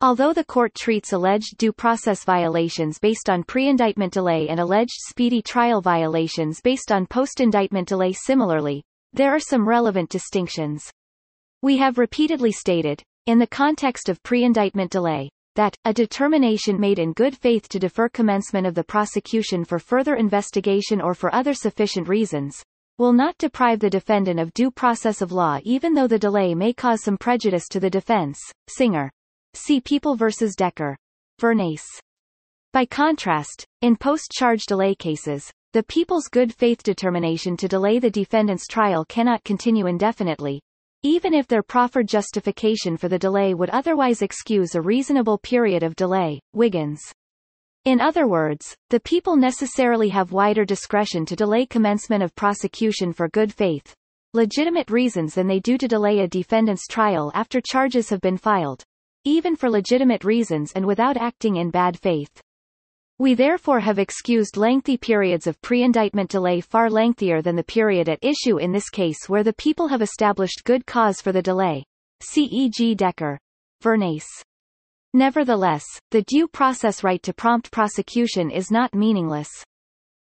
Although 0.03 0.35
the 0.35 0.45
court 0.45 0.75
treats 0.75 1.15
alleged 1.15 1.57
due 1.57 1.73
process 1.73 2.23
violations 2.23 2.99
based 2.99 3.31
on 3.31 3.43
pre-indictment 3.45 4.13
delay 4.13 4.47
and 4.51 4.61
alleged 4.61 4.99
speedy 5.09 5.41
trial 5.41 5.81
violations 5.81 6.61
based 6.61 6.93
on 6.93 7.07
post-indictment 7.07 7.89
delay 7.89 8.13
similarly, 8.13 8.85
there 9.15 9.35
are 9.35 9.41
some 9.41 9.67
relevant 9.67 10.11
distinctions. 10.11 10.91
We 11.63 11.79
have 11.79 11.97
repeatedly 11.97 12.53
stated, 12.53 13.03
in 13.25 13.39
the 13.39 13.47
context 13.47 14.11
of 14.11 14.23
pre-indictment 14.23 14.91
delay, 14.91 15.31
that, 15.55 15.77
a 15.85 15.93
determination 15.93 16.81
made 16.81 16.99
in 16.99 17.13
good 17.13 17.37
faith 17.37 17.69
to 17.69 17.79
defer 17.79 18.09
commencement 18.09 18.67
of 18.67 18.75
the 18.75 18.85
prosecution 18.85 19.65
for 19.65 19.79
further 19.79 20.17
investigation 20.17 21.01
or 21.01 21.15
for 21.15 21.35
other 21.35 21.55
sufficient 21.55 22.09
reasons, 22.09 22.63
will 22.99 23.13
not 23.13 23.37
deprive 23.39 23.81
the 23.81 23.91
defendant 23.91 24.39
of 24.39 24.55
due 24.55 24.71
process 24.71 25.21
of 25.21 25.33
law 25.33 25.59
even 25.65 25.95
though 25.95 26.07
the 26.07 26.19
delay 26.19 26.55
may 26.55 26.73
cause 26.73 27.03
some 27.03 27.19
prejudice 27.19 27.67
to 27.69 27.81
the 27.81 27.91
defense. 27.91 28.39
Singer. 28.69 29.11
See 29.55 29.81
People 29.81 30.15
v. 30.17 30.27
Decker. 30.57 30.97
Vernace. 31.41 32.01
By 32.73 32.87
contrast, 32.87 33.65
in 33.83 33.97
post-charge 33.97 34.67
delay 34.67 34.95
cases, 34.95 35.51
the 35.73 35.83
people's 35.83 36.29
good 36.29 36.55
faith 36.55 36.83
determination 36.83 37.57
to 37.57 37.69
delay 37.69 37.99
the 37.99 38.11
defendant's 38.11 38.67
trial 38.67 39.05
cannot 39.05 39.43
continue 39.43 39.87
indefinitely, 39.87 40.61
even 41.05 41.35
if 41.35 41.47
their 41.47 41.63
proffered 41.63 42.09
justification 42.09 42.97
for 42.97 43.09
the 43.09 43.19
delay 43.19 43.53
would 43.53 43.69
otherwise 43.71 44.23
excuse 44.23 44.75
a 44.75 44.81
reasonable 44.81 45.37
period 45.37 45.83
of 45.83 45.95
delay. 45.95 46.41
Wiggins. 46.55 47.01
In 47.85 48.01
other 48.01 48.27
words, 48.27 48.75
the 48.89 49.01
people 49.01 49.37
necessarily 49.37 50.09
have 50.09 50.33
wider 50.33 50.65
discretion 50.65 51.27
to 51.27 51.37
delay 51.37 51.67
commencement 51.67 52.23
of 52.23 52.35
prosecution 52.35 53.13
for 53.13 53.29
good 53.29 53.53
faith, 53.53 53.95
legitimate 54.33 54.91
reasons 54.91 55.35
than 55.35 55.47
they 55.47 55.61
do 55.61 55.77
to 55.77 55.87
delay 55.87 56.21
a 56.21 56.27
defendant's 56.27 56.87
trial 56.87 57.31
after 57.35 57.61
charges 57.61 58.09
have 58.09 58.23
been 58.23 58.39
filed. 58.39 58.83
Even 59.27 59.57
for 59.57 59.69
legitimate 59.69 60.25
reasons 60.25 60.73
and 60.73 60.87
without 60.87 61.19
acting 61.19 61.57
in 61.57 61.69
bad 61.69 61.99
faith. 61.99 62.41
We 63.19 63.35
therefore 63.35 63.79
have 63.79 64.01
excused 64.01 64.57
lengthy 64.57 64.97
periods 64.97 65.47
of 65.47 65.61
pre-indictment 65.63 66.31
delay 66.31 66.61
far 66.61 66.91
lengthier 66.91 67.43
than 67.43 67.55
the 67.55 67.63
period 67.63 68.09
at 68.09 68.19
issue 68.23 68.59
in 68.59 68.73
this 68.73 68.91
case 68.91 69.29
where 69.29 69.45
the 69.45 69.53
people 69.53 69.87
have 69.87 70.03
established 70.03 70.65
good 70.65 70.85
cause 70.85 71.21
for 71.21 71.31
the 71.31 71.43
delay. 71.43 71.85
C.E.G. 72.23 72.97
Decker. 72.97 73.39
Vernace. 73.83 74.43
Nevertheless, 75.13 75.85
the 76.11 76.23
due 76.23 76.49
process 76.49 77.05
right 77.05 77.23
to 77.23 77.33
prompt 77.33 77.71
prosecution 77.71 78.51
is 78.51 78.73
not 78.73 78.93
meaningless. 78.95 79.49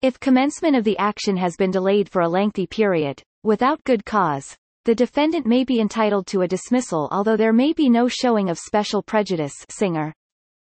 If 0.01 0.19
commencement 0.19 0.75
of 0.75 0.83
the 0.83 0.97
action 0.97 1.37
has 1.37 1.55
been 1.55 1.69
delayed 1.69 2.09
for 2.09 2.23
a 2.23 2.29
lengthy 2.29 2.65
period, 2.65 3.21
without 3.43 3.83
good 3.83 4.03
cause, 4.05 4.55
the 4.85 4.95
defendant 4.95 5.45
may 5.45 5.63
be 5.63 5.79
entitled 5.79 6.25
to 6.27 6.41
a 6.41 6.47
dismissal 6.47 7.07
although 7.11 7.37
there 7.37 7.53
may 7.53 7.73
be 7.73 7.89
no 7.89 8.07
showing 8.07 8.49
of 8.49 8.57
special 8.57 9.03
prejudice 9.03 9.53
Singer. 9.69 10.15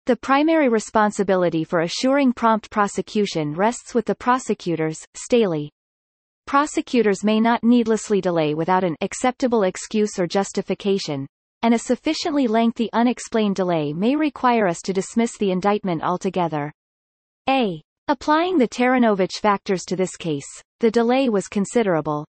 The 0.06 0.18
primary 0.18 0.68
responsibility 0.68 1.64
for 1.64 1.80
assuring 1.80 2.34
prompt 2.34 2.70
prosecution 2.70 3.54
rests 3.54 3.96
with 3.96 4.04
the 4.04 4.16
prosecutors, 4.16 5.08
Staley. 5.14 5.72
Prosecutors 6.46 7.24
may 7.24 7.40
not 7.40 7.64
needlessly 7.64 8.20
delay 8.20 8.54
without 8.54 8.84
an 8.84 8.98
acceptable 9.00 9.64
excuse 9.64 10.20
or 10.20 10.28
justification, 10.28 11.26
and 11.62 11.74
a 11.74 11.80
sufficiently 11.80 12.48
lengthy 12.48 12.90
unexplained 12.92 13.56
delay 13.56 13.94
may 13.94 14.18
require 14.18 14.68
us 14.68 14.82
to 14.82 14.92
dismiss 14.92 15.38
the 15.38 15.52
indictment 15.52 16.04
altogether. 16.04 16.74
A. 17.50 17.82
Applying 18.10 18.58
the 18.58 18.68
Taranovich 18.68 19.40
factors 19.40 19.86
to 19.86 19.96
this 19.96 20.18
case, 20.18 20.62
the 20.82 20.92
delay 20.92 21.30
was 21.30 21.48
considerable. 21.48 22.26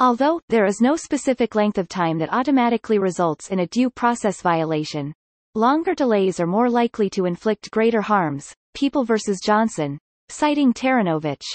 Although, 0.00 0.40
there 0.48 0.66
is 0.66 0.80
no 0.80 0.96
specific 0.96 1.54
length 1.54 1.78
of 1.78 1.86
time 1.86 2.18
that 2.18 2.32
automatically 2.32 2.98
results 2.98 3.52
in 3.52 3.60
a 3.60 3.68
due 3.68 3.90
process 3.90 4.42
violation, 4.42 5.14
Longer 5.56 5.94
delays 5.94 6.38
are 6.38 6.46
more 6.46 6.68
likely 6.68 7.08
to 7.08 7.24
inflict 7.24 7.70
greater 7.70 8.02
harms. 8.02 8.52
People 8.74 9.04
v. 9.04 9.14
Johnson. 9.42 9.96
Citing 10.28 10.74
Taranovich. 10.74 11.46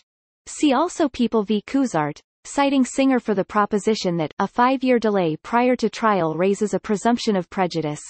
See 0.48 0.74
also 0.74 1.08
People 1.08 1.44
v. 1.44 1.62
Cousart, 1.68 2.20
citing 2.44 2.84
Singer 2.84 3.20
for 3.20 3.36
the 3.36 3.46
proposition 3.46 4.18
that 4.18 4.34
a 4.40 4.48
five-year 4.48 4.98
delay 4.98 5.38
prior 5.44 5.76
to 5.76 5.88
trial 5.88 6.34
raises 6.34 6.74
a 6.74 6.80
presumption 6.80 7.36
of 7.36 7.48
prejudice. 7.52 8.02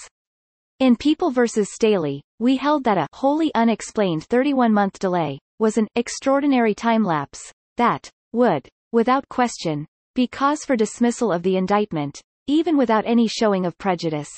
In 0.80 0.96
People 0.96 1.30
v. 1.30 1.46
Staley, 1.62 2.22
we 2.38 2.56
held 2.56 2.84
that 2.84 2.96
a 2.96 3.06
wholly 3.12 3.54
unexplained 3.54 4.26
31-month 4.30 4.98
delay 4.98 5.38
was 5.58 5.76
an 5.76 5.88
extraordinary 5.94 6.74
time 6.74 7.04
lapse 7.04 7.52
that 7.76 8.08
would, 8.32 8.66
without 8.92 9.28
question, 9.28 9.84
be 10.14 10.26
cause 10.26 10.64
for 10.64 10.74
dismissal 10.74 11.30
of 11.30 11.42
the 11.42 11.58
indictment, 11.58 12.18
even 12.46 12.78
without 12.78 13.04
any 13.06 13.28
showing 13.28 13.66
of 13.66 13.76
prejudice. 13.76 14.30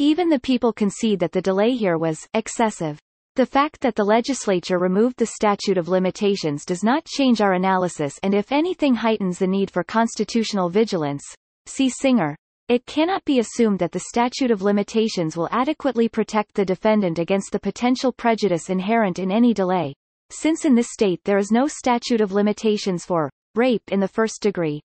Even 0.00 0.28
the 0.28 0.40
people 0.40 0.72
concede 0.72 1.20
that 1.20 1.30
the 1.30 1.40
delay 1.40 1.70
here 1.70 1.98
was 1.98 2.26
excessive. 2.34 2.98
The 3.36 3.46
fact 3.46 3.80
that 3.82 3.94
the 3.94 4.02
legislature 4.02 4.76
removed 4.76 5.18
the 5.18 5.26
statute 5.26 5.78
of 5.78 5.88
limitations 5.88 6.64
does 6.64 6.82
not 6.82 7.04
change 7.04 7.40
our 7.40 7.52
analysis 7.52 8.18
and 8.24 8.34
if 8.34 8.50
anything 8.50 8.96
heightens 8.96 9.38
the 9.38 9.46
need 9.46 9.70
for 9.70 9.84
constitutional 9.84 10.68
vigilance. 10.68 11.22
See 11.66 11.88
Singer. 11.88 12.34
It 12.68 12.86
cannot 12.86 13.24
be 13.24 13.38
assumed 13.38 13.78
that 13.78 13.92
the 13.92 14.00
statute 14.00 14.50
of 14.50 14.62
limitations 14.62 15.36
will 15.36 15.48
adequately 15.52 16.08
protect 16.08 16.54
the 16.54 16.64
defendant 16.64 17.20
against 17.20 17.52
the 17.52 17.60
potential 17.60 18.12
prejudice 18.12 18.70
inherent 18.70 19.20
in 19.20 19.30
any 19.30 19.54
delay, 19.54 19.94
since 20.30 20.64
in 20.64 20.74
this 20.74 20.90
state 20.90 21.20
there 21.24 21.38
is 21.38 21.52
no 21.52 21.68
statute 21.68 22.20
of 22.20 22.32
limitations 22.32 23.04
for 23.04 23.30
rape 23.54 23.92
in 23.92 24.00
the 24.00 24.08
first 24.08 24.42
degree. 24.42 24.80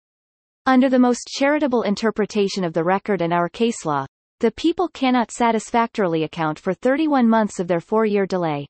Under 0.65 0.89
the 0.89 0.99
most 0.99 1.29
charitable 1.29 1.83
interpretation 1.83 2.65
of 2.65 2.73
the 2.73 2.83
record 2.83 3.21
and 3.21 3.31
our 3.31 3.47
case 3.47 3.85
law, 3.85 4.05
the 4.39 4.51
people 4.51 4.87
cannot 4.87 5.31
satisfactorily 5.31 6.23
account 6.23 6.59
for 6.59 6.73
31 6.73 7.27
months 7.27 7.59
of 7.59 7.67
their 7.67 7.79
four-year 7.79 8.27
delay. 8.27 8.67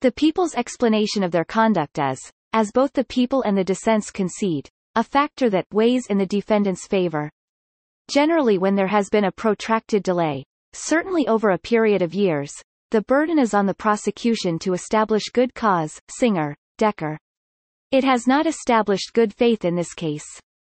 The 0.00 0.12
people's 0.12 0.54
explanation 0.54 1.22
of 1.22 1.32
their 1.32 1.44
conduct 1.44 1.98
is, 1.98 2.18
as 2.54 2.72
both 2.72 2.94
the 2.94 3.04
people 3.04 3.42
and 3.42 3.58
the 3.58 3.64
dissents 3.64 4.10
concede, 4.10 4.70
a 4.94 5.02
factor 5.02 5.50
that 5.50 5.66
weighs 5.70 6.06
in 6.06 6.16
the 6.16 6.24
defendant's 6.24 6.86
favor. 6.86 7.30
Generally 8.08 8.56
when 8.56 8.74
there 8.74 8.86
has 8.86 9.10
been 9.10 9.24
a 9.24 9.32
protracted 9.32 10.02
delay, 10.02 10.42
certainly 10.72 11.28
over 11.28 11.50
a 11.50 11.58
period 11.58 12.00
of 12.00 12.14
years, 12.14 12.52
the 12.90 13.02
burden 13.02 13.38
is 13.38 13.52
on 13.52 13.66
the 13.66 13.74
prosecution 13.74 14.58
to 14.60 14.72
establish 14.72 15.24
good 15.34 15.54
cause, 15.54 16.00
Singer, 16.08 16.56
Decker. 16.78 17.18
It 17.90 18.04
has 18.04 18.26
not 18.26 18.46
established 18.46 19.12
good 19.12 19.34
faith 19.34 19.64
in 19.64 19.74
this 19.74 19.92
case. 19.92 20.24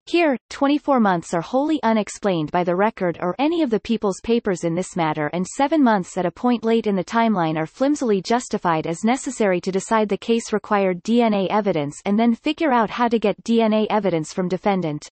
Here, 0.09 0.39
24 0.51 1.01
months 1.01 1.35
are 1.35 1.41
wholly 1.41 1.83
unexplained 1.83 2.53
by 2.53 2.63
the 2.63 2.77
record 2.77 3.19
or 3.21 3.35
any 3.41 3.63
of 3.63 3.71
the 3.71 3.81
people's 3.81 4.21
papers 4.23 4.63
in 4.63 4.77
this 4.77 4.95
matter 4.95 5.27
and 5.33 5.45
seven 5.45 5.83
months 5.83 6.17
at 6.17 6.25
a 6.25 6.31
point 6.31 6.63
late 6.63 6.87
in 6.87 6.95
the 6.95 7.03
timeline 7.03 7.59
are 7.59 7.67
flimsily 7.67 8.23
justified 8.23 8.87
as 8.87 9.03
necessary 9.03 9.61
to 9.61 9.73
decide 9.73 10.09
the 10.09 10.17
case 10.17 10.53
required 10.53 11.03
DNA 11.03 11.49
evidence 11.51 12.01
and 12.05 12.17
then 12.17 12.37
figure 12.37 12.73
out 12.73 12.89
how 12.89 13.09
to 13.09 13.19
get 13.19 13.43
DNA 13.43 13.89
evidence 13.91 14.33
from 14.33 14.47
defendant. 14.47 15.09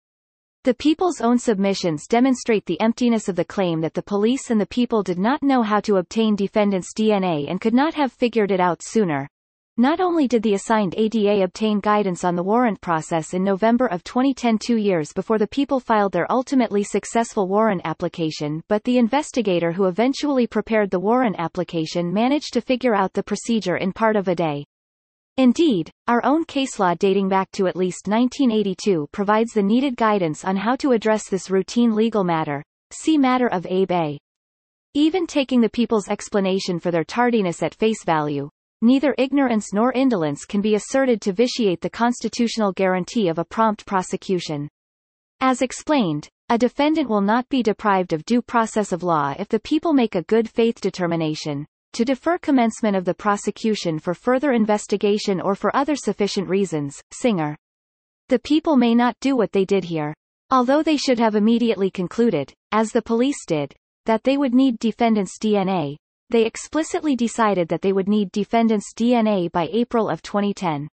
The 0.64 0.74
people's 0.74 1.20
own 1.20 1.38
submissions 1.38 2.08
demonstrate 2.08 2.66
the 2.66 2.80
emptiness 2.80 3.28
of 3.28 3.36
the 3.36 3.44
claim 3.44 3.80
that 3.82 3.94
the 3.94 4.02
police 4.02 4.50
and 4.50 4.60
the 4.60 4.66
people 4.66 5.04
did 5.04 5.20
not 5.20 5.40
know 5.40 5.62
how 5.62 5.78
to 5.82 5.98
obtain 5.98 6.34
defendant's 6.34 6.92
DNA 6.98 7.48
and 7.48 7.60
could 7.60 7.74
not 7.74 7.94
have 7.94 8.10
figured 8.10 8.50
it 8.50 8.58
out 8.58 8.82
sooner. 8.82 9.28
Not 9.80 9.98
only 9.98 10.28
did 10.28 10.42
the 10.42 10.52
assigned 10.52 10.94
ADA 10.98 11.42
obtain 11.42 11.80
guidance 11.80 12.22
on 12.22 12.36
the 12.36 12.42
warrant 12.42 12.82
process 12.82 13.32
in 13.32 13.42
November 13.42 13.86
of 13.86 14.04
2010 14.04 14.58
two 14.58 14.76
years 14.76 15.10
before 15.14 15.38
the 15.38 15.46
people 15.46 15.80
filed 15.80 16.12
their 16.12 16.30
ultimately 16.30 16.84
successful 16.84 17.48
warrant 17.48 17.80
application 17.86 18.62
but 18.68 18.84
the 18.84 18.98
investigator 18.98 19.72
who 19.72 19.86
eventually 19.86 20.46
prepared 20.46 20.90
the 20.90 21.00
warrant 21.00 21.34
application 21.38 22.12
managed 22.12 22.52
to 22.52 22.60
figure 22.60 22.94
out 22.94 23.14
the 23.14 23.22
procedure 23.22 23.78
in 23.78 23.90
part 23.90 24.16
of 24.16 24.28
a 24.28 24.34
day. 24.34 24.66
Indeed, 25.38 25.90
our 26.08 26.22
own 26.26 26.44
case 26.44 26.78
law 26.78 26.92
dating 26.92 27.30
back 27.30 27.50
to 27.52 27.66
at 27.66 27.74
least 27.74 28.06
1982 28.06 29.08
provides 29.12 29.52
the 29.54 29.62
needed 29.62 29.96
guidance 29.96 30.44
on 30.44 30.56
how 30.56 30.76
to 30.76 30.92
address 30.92 31.30
this 31.30 31.50
routine 31.50 31.94
legal 31.94 32.22
matter. 32.22 32.62
See 32.90 33.16
Matter 33.16 33.48
of 33.48 33.64
Abe. 33.64 34.18
Even 34.92 35.26
taking 35.26 35.62
the 35.62 35.70
people's 35.70 36.10
explanation 36.10 36.78
for 36.78 36.90
their 36.90 37.02
tardiness 37.02 37.62
at 37.62 37.74
face 37.74 38.04
value, 38.04 38.50
Neither 38.82 39.14
ignorance 39.18 39.72
nor 39.74 39.92
indolence 39.92 40.44
can 40.44 40.60
be 40.60 40.74
asserted 40.74 41.20
to 41.22 41.32
vitiate 41.32 41.80
the 41.80 41.90
constitutional 41.90 42.72
guarantee 42.72 43.28
of 43.28 43.38
a 43.38 43.44
prompt 43.44 43.84
prosecution. 43.84 44.68
As 45.40 45.60
explained, 45.60 46.28
a 46.48 46.58
defendant 46.58 47.08
will 47.08 47.20
not 47.20 47.48
be 47.48 47.62
deprived 47.62 48.12
of 48.12 48.24
due 48.24 48.42
process 48.42 48.92
of 48.92 49.02
law 49.02 49.34
if 49.38 49.48
the 49.48 49.60
people 49.60 49.92
make 49.92 50.14
a 50.14 50.22
good 50.22 50.48
faith 50.48 50.80
determination, 50.80 51.66
to 51.92 52.04
defer 52.04 52.38
commencement 52.38 52.96
of 52.96 53.04
the 53.04 53.14
prosecution 53.14 53.98
for 53.98 54.14
further 54.14 54.52
investigation 54.52 55.40
or 55.40 55.54
for 55.54 55.74
other 55.76 55.96
sufficient 55.96 56.48
reasons, 56.48 57.02
Singer. 57.12 57.56
The 58.28 58.38
people 58.38 58.76
may 58.76 58.94
not 58.94 59.18
do 59.20 59.36
what 59.36 59.52
they 59.52 59.64
did 59.64 59.84
here. 59.84 60.14
Although 60.50 60.82
they 60.82 60.96
should 60.96 61.18
have 61.18 61.34
immediately 61.34 61.90
concluded, 61.90 62.52
as 62.72 62.90
the 62.90 63.02
police 63.02 63.44
did, 63.46 63.74
that 64.06 64.24
they 64.24 64.36
would 64.36 64.54
need 64.54 64.78
defendant's 64.78 65.38
DNA, 65.38 65.96
they 66.30 66.46
explicitly 66.46 67.16
decided 67.16 67.68
that 67.68 67.82
they 67.82 67.92
would 67.92 68.08
need 68.08 68.32
defendant's 68.32 68.94
DNA 68.94 69.50
by 69.50 69.68
April 69.72 70.08
of 70.08 70.22
2010. 70.22 70.88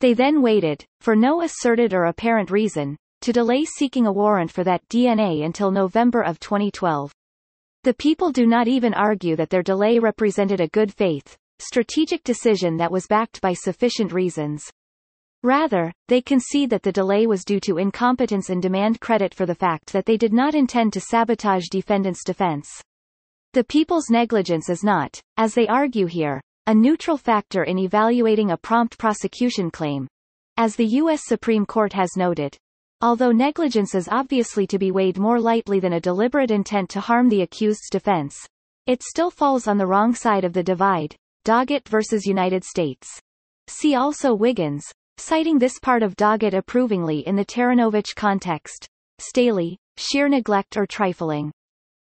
They 0.00 0.14
then 0.14 0.42
waited, 0.42 0.84
for 1.00 1.16
no 1.16 1.42
asserted 1.42 1.92
or 1.92 2.04
apparent 2.04 2.50
reason, 2.50 2.96
to 3.22 3.32
delay 3.32 3.64
seeking 3.64 4.06
a 4.06 4.12
warrant 4.12 4.52
for 4.52 4.62
that 4.64 4.86
DNA 4.88 5.44
until 5.44 5.70
November 5.70 6.22
of 6.22 6.38
2012. 6.38 7.12
The 7.84 7.94
people 7.94 8.30
do 8.30 8.46
not 8.46 8.68
even 8.68 8.94
argue 8.94 9.34
that 9.36 9.50
their 9.50 9.62
delay 9.62 9.98
represented 9.98 10.60
a 10.60 10.68
good 10.68 10.92
faith, 10.92 11.36
strategic 11.58 12.22
decision 12.22 12.76
that 12.76 12.92
was 12.92 13.06
backed 13.06 13.40
by 13.40 13.54
sufficient 13.54 14.12
reasons. 14.12 14.70
Rather, 15.42 15.92
they 16.08 16.20
concede 16.20 16.70
that 16.70 16.82
the 16.82 16.92
delay 16.92 17.26
was 17.26 17.44
due 17.44 17.60
to 17.60 17.78
incompetence 17.78 18.50
and 18.50 18.60
demand 18.60 19.00
credit 19.00 19.32
for 19.32 19.46
the 19.46 19.54
fact 19.54 19.92
that 19.92 20.04
they 20.04 20.16
did 20.16 20.32
not 20.32 20.54
intend 20.54 20.92
to 20.92 21.00
sabotage 21.00 21.68
defendant's 21.70 22.24
defense. 22.24 22.68
The 23.54 23.64
people's 23.64 24.10
negligence 24.10 24.68
is 24.68 24.84
not, 24.84 25.18
as 25.38 25.54
they 25.54 25.66
argue 25.66 26.04
here, 26.04 26.42
a 26.66 26.74
neutral 26.74 27.16
factor 27.16 27.64
in 27.64 27.78
evaluating 27.78 28.50
a 28.50 28.58
prompt 28.58 28.98
prosecution 28.98 29.70
claim. 29.70 30.06
As 30.58 30.76
the 30.76 30.84
U.S. 31.00 31.22
Supreme 31.24 31.64
Court 31.64 31.94
has 31.94 32.10
noted, 32.14 32.58
although 33.00 33.32
negligence 33.32 33.94
is 33.94 34.06
obviously 34.06 34.66
to 34.66 34.78
be 34.78 34.90
weighed 34.90 35.18
more 35.18 35.40
lightly 35.40 35.80
than 35.80 35.94
a 35.94 36.00
deliberate 36.00 36.50
intent 36.50 36.90
to 36.90 37.00
harm 37.00 37.30
the 37.30 37.40
accused's 37.40 37.88
defense, 37.88 38.36
it 38.84 39.02
still 39.02 39.30
falls 39.30 39.66
on 39.66 39.78
the 39.78 39.86
wrong 39.86 40.14
side 40.14 40.44
of 40.44 40.52
the 40.52 40.62
divide. 40.62 41.16
Doggett 41.46 41.88
versus 41.88 42.26
United 42.26 42.64
States. 42.64 43.18
See 43.66 43.94
also 43.94 44.34
Wiggins, 44.34 44.84
citing 45.16 45.58
this 45.58 45.78
part 45.78 46.02
of 46.02 46.16
Doggett 46.16 46.52
approvingly 46.52 47.26
in 47.26 47.36
the 47.36 47.46
Taranovich 47.46 48.14
context. 48.14 48.86
Staley, 49.18 49.78
sheer 49.96 50.28
neglect 50.28 50.76
or 50.76 50.86
trifling 50.86 51.50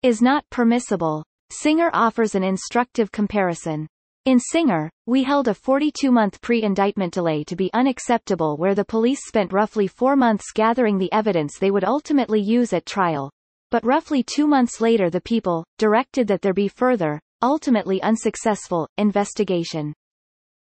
is 0.03 0.23
not 0.23 0.49
permissible. 0.51 1.25
Singer 1.51 1.91
offers 1.93 2.35
an 2.35 2.45
instructive 2.45 3.11
comparison. 3.11 3.87
In 4.27 4.39
Singer, 4.39 4.91
we 5.07 5.25
held 5.25 5.49
a 5.49 5.55
42-month 5.55 6.41
pre-indictment 6.41 7.13
delay 7.13 7.43
to 7.45 7.57
be 7.57 7.71
unacceptable 7.75 8.57
where 8.57 8.77
the 8.77 8.85
police 8.85 9.27
spent 9.27 9.53
roughly 9.53 9.89
four 9.89 10.15
months 10.15 10.53
gathering 10.55 10.99
the 10.99 11.13
evidence 11.13 11.59
they 11.59 11.73
would 11.73 11.83
ultimately 11.83 12.41
use 12.41 12.73
at 12.73 12.87
trial. 12.87 13.31
But 13.71 13.85
roughly 13.85 14.23
two 14.23 14.47
months 14.47 14.81
later 14.81 15.11
the 15.11 15.21
people, 15.21 15.65
directed 15.79 16.29
that 16.29 16.43
there 16.43 16.55
be 16.55 16.69
further, 16.69 17.21
ultimately 17.43 18.01
unsuccessful, 18.03 18.89
investigation. 18.99 19.93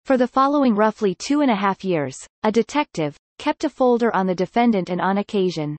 For 0.05 0.17
the 0.17 0.27
following 0.27 0.73
roughly 0.73 1.13
two 1.13 1.41
and 1.41 1.51
a 1.51 1.55
half 1.55 1.83
years, 1.83 2.17
a 2.41 2.51
detective, 2.51 3.15
kept 3.37 3.65
a 3.65 3.69
folder 3.69 4.15
on 4.15 4.25
the 4.25 4.33
defendant 4.33 4.89
and 4.89 4.99
on 4.99 5.19
occasion 5.19 5.77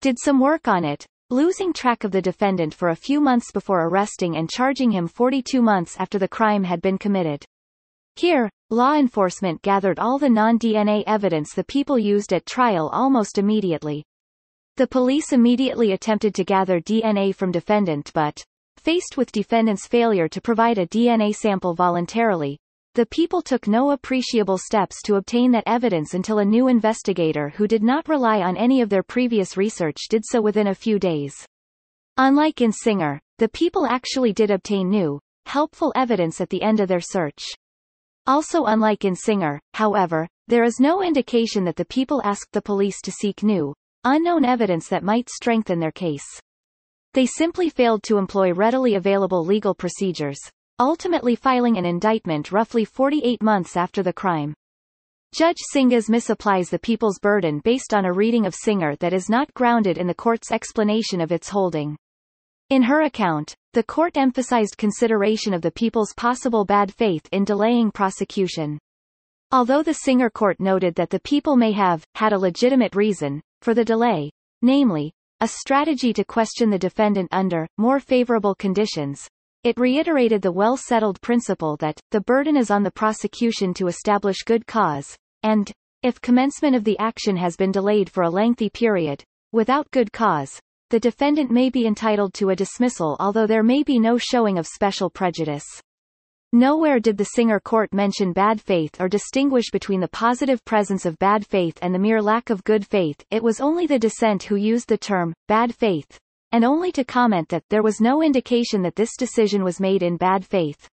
did 0.00 0.16
some 0.22 0.38
work 0.38 0.68
on 0.68 0.84
it, 0.84 1.04
losing 1.30 1.74
track 1.74 2.04
of 2.04 2.10
the 2.10 2.22
defendant 2.22 2.72
for 2.72 2.88
a 2.88 2.96
few 2.96 3.20
months 3.20 3.52
before 3.52 3.86
arresting 3.86 4.36
and 4.36 4.48
charging 4.48 4.90
him 4.90 5.06
42 5.06 5.60
months 5.60 5.94
after 5.98 6.18
the 6.18 6.26
crime 6.26 6.64
had 6.64 6.80
been 6.80 6.96
committed. 6.96 7.44
Here, 8.16 8.50
law 8.70 8.94
enforcement 8.94 9.60
gathered 9.60 9.98
all 9.98 10.18
the 10.18 10.30
non-DNA 10.30 11.04
evidence 11.06 11.52
the 11.52 11.64
people 11.64 11.98
used 11.98 12.32
at 12.32 12.46
trial 12.46 12.88
almost 12.92 13.36
immediately. 13.36 14.04
The 14.76 14.86
police 14.86 15.32
immediately 15.32 15.92
attempted 15.92 16.34
to 16.34 16.44
gather 16.44 16.80
DNA 16.80 17.34
from 17.34 17.52
defendant 17.52 18.10
but, 18.14 18.42
faced 18.76 19.16
with 19.16 19.30
defendant's 19.30 19.86
failure 19.86 20.28
to 20.28 20.40
provide 20.40 20.78
a 20.78 20.86
DNA 20.86 21.34
sample 21.34 21.74
voluntarily, 21.74 22.58
the 22.98 23.06
people 23.06 23.40
took 23.40 23.68
no 23.68 23.92
appreciable 23.92 24.58
steps 24.58 25.00
to 25.04 25.14
obtain 25.14 25.52
that 25.52 25.62
evidence 25.68 26.14
until 26.14 26.40
a 26.40 26.44
new 26.44 26.66
investigator 26.66 27.50
who 27.50 27.68
did 27.68 27.80
not 27.80 28.08
rely 28.08 28.40
on 28.40 28.56
any 28.56 28.80
of 28.80 28.88
their 28.88 29.04
previous 29.04 29.56
research 29.56 30.08
did 30.10 30.24
so 30.26 30.40
within 30.40 30.66
a 30.66 30.74
few 30.74 30.98
days. 30.98 31.46
Unlike 32.16 32.60
in 32.60 32.72
Singer, 32.72 33.20
the 33.38 33.50
people 33.50 33.86
actually 33.86 34.32
did 34.32 34.50
obtain 34.50 34.90
new, 34.90 35.20
helpful 35.46 35.92
evidence 35.94 36.40
at 36.40 36.50
the 36.50 36.60
end 36.60 36.80
of 36.80 36.88
their 36.88 37.00
search. 37.00 37.44
Also 38.26 38.64
unlike 38.64 39.04
in 39.04 39.14
Singer, 39.14 39.60
however, 39.74 40.26
there 40.48 40.64
is 40.64 40.80
no 40.80 41.00
indication 41.00 41.62
that 41.66 41.76
the 41.76 41.84
people 41.84 42.20
asked 42.24 42.50
the 42.50 42.60
police 42.60 43.00
to 43.02 43.12
seek 43.12 43.44
new, 43.44 43.72
unknown 44.02 44.44
evidence 44.44 44.88
that 44.88 45.04
might 45.04 45.30
strengthen 45.30 45.78
their 45.78 45.92
case. 45.92 46.26
They 47.14 47.26
simply 47.26 47.70
failed 47.70 48.02
to 48.02 48.18
employ 48.18 48.52
readily 48.52 48.96
available 48.96 49.44
legal 49.44 49.72
procedures, 49.72 50.40
ultimately 50.78 51.34
filing 51.34 51.76
an 51.76 51.84
indictment 51.84 52.52
roughly 52.52 52.84
48 52.84 53.42
months 53.42 53.76
after 53.76 54.02
the 54.02 54.12
crime. 54.12 54.54
Judge 55.34 55.58
Singas 55.74 56.08
misapplies 56.08 56.70
the 56.70 56.78
people's 56.78 57.18
burden 57.18 57.60
based 57.62 57.92
on 57.92 58.04
a 58.04 58.12
reading 58.12 58.46
of 58.46 58.54
Singer 58.54 58.96
that 58.96 59.12
is 59.12 59.28
not 59.28 59.52
grounded 59.54 59.98
in 59.98 60.06
the 60.06 60.14
court's 60.14 60.50
explanation 60.50 61.20
of 61.20 61.32
its 61.32 61.48
holding. 61.48 61.96
In 62.70 62.82
her 62.82 63.02
account, 63.02 63.54
the 63.74 63.82
court 63.82 64.16
emphasized 64.16 64.78
consideration 64.78 65.52
of 65.52 65.62
the 65.62 65.70
people's 65.70 66.14
possible 66.16 66.64
bad 66.64 66.92
faith 66.92 67.28
in 67.32 67.44
delaying 67.44 67.90
prosecution. 67.90 68.78
Although 69.52 69.82
the 69.82 69.94
Singer 69.94 70.30
court 70.30 70.60
noted 70.60 70.94
that 70.94 71.10
the 71.10 71.20
people 71.20 71.56
may 71.56 71.72
have 71.72 72.04
had 72.14 72.32
a 72.32 72.38
legitimate 72.38 72.94
reason 72.94 73.40
for 73.62 73.74
the 73.74 73.84
delay, 73.84 74.30
namely, 74.62 75.12
a 75.40 75.48
strategy 75.48 76.12
to 76.12 76.24
question 76.24 76.68
the 76.68 76.78
defendant 76.78 77.28
under 77.32 77.66
more 77.78 78.00
favorable 78.00 78.54
conditions, 78.54 79.28
it 79.68 79.78
reiterated 79.78 80.40
the 80.40 80.50
well-settled 80.50 81.20
principle 81.20 81.76
that, 81.76 82.00
the 82.10 82.22
burden 82.22 82.56
is 82.56 82.70
on 82.70 82.82
the 82.82 82.90
prosecution 82.90 83.74
to 83.74 83.86
establish 83.86 84.38
good 84.46 84.66
cause, 84.66 85.14
and, 85.42 85.70
if 86.02 86.18
commencement 86.22 86.74
of 86.74 86.84
the 86.84 86.98
action 86.98 87.36
has 87.36 87.54
been 87.54 87.70
delayed 87.70 88.08
for 88.08 88.22
a 88.22 88.30
lengthy 88.30 88.70
period, 88.70 89.22
without 89.52 89.90
good 89.90 90.10
cause, 90.10 90.58
the 90.88 90.98
defendant 90.98 91.50
may 91.50 91.68
be 91.68 91.86
entitled 91.86 92.32
to 92.32 92.48
a 92.48 92.56
dismissal 92.56 93.14
although 93.20 93.46
there 93.46 93.62
may 93.62 93.82
be 93.82 93.98
no 93.98 94.16
showing 94.16 94.56
of 94.56 94.66
special 94.66 95.10
prejudice. 95.10 95.66
Nowhere 96.54 96.98
did 96.98 97.18
the 97.18 97.26
Singer 97.26 97.60
court 97.60 97.92
mention 97.92 98.32
bad 98.32 98.62
faith 98.62 98.98
or 98.98 99.06
distinguish 99.06 99.70
between 99.70 100.00
the 100.00 100.08
positive 100.08 100.64
presence 100.64 101.04
of 101.04 101.18
bad 101.18 101.46
faith 101.46 101.78
and 101.82 101.94
the 101.94 101.98
mere 101.98 102.22
lack 102.22 102.48
of 102.48 102.64
good 102.64 102.86
faith 102.86 103.22
it 103.30 103.42
was 103.42 103.60
only 103.60 103.86
the 103.86 103.98
dissent 103.98 104.44
who 104.44 104.56
used 104.56 104.88
the 104.88 104.96
term, 104.96 105.34
bad 105.46 105.74
faith, 105.74 106.18
and 106.52 106.64
only 106.64 106.92
to 106.92 107.04
comment 107.04 107.48
that 107.48 107.64
there 107.70 107.82
was 107.82 108.00
no 108.00 108.22
indication 108.22 108.82
that 108.82 108.96
this 108.96 109.16
decision 109.16 109.64
was 109.64 109.80
made 109.80 110.02
in 110.02 110.16
bad 110.16 110.44
faith. 110.44 110.88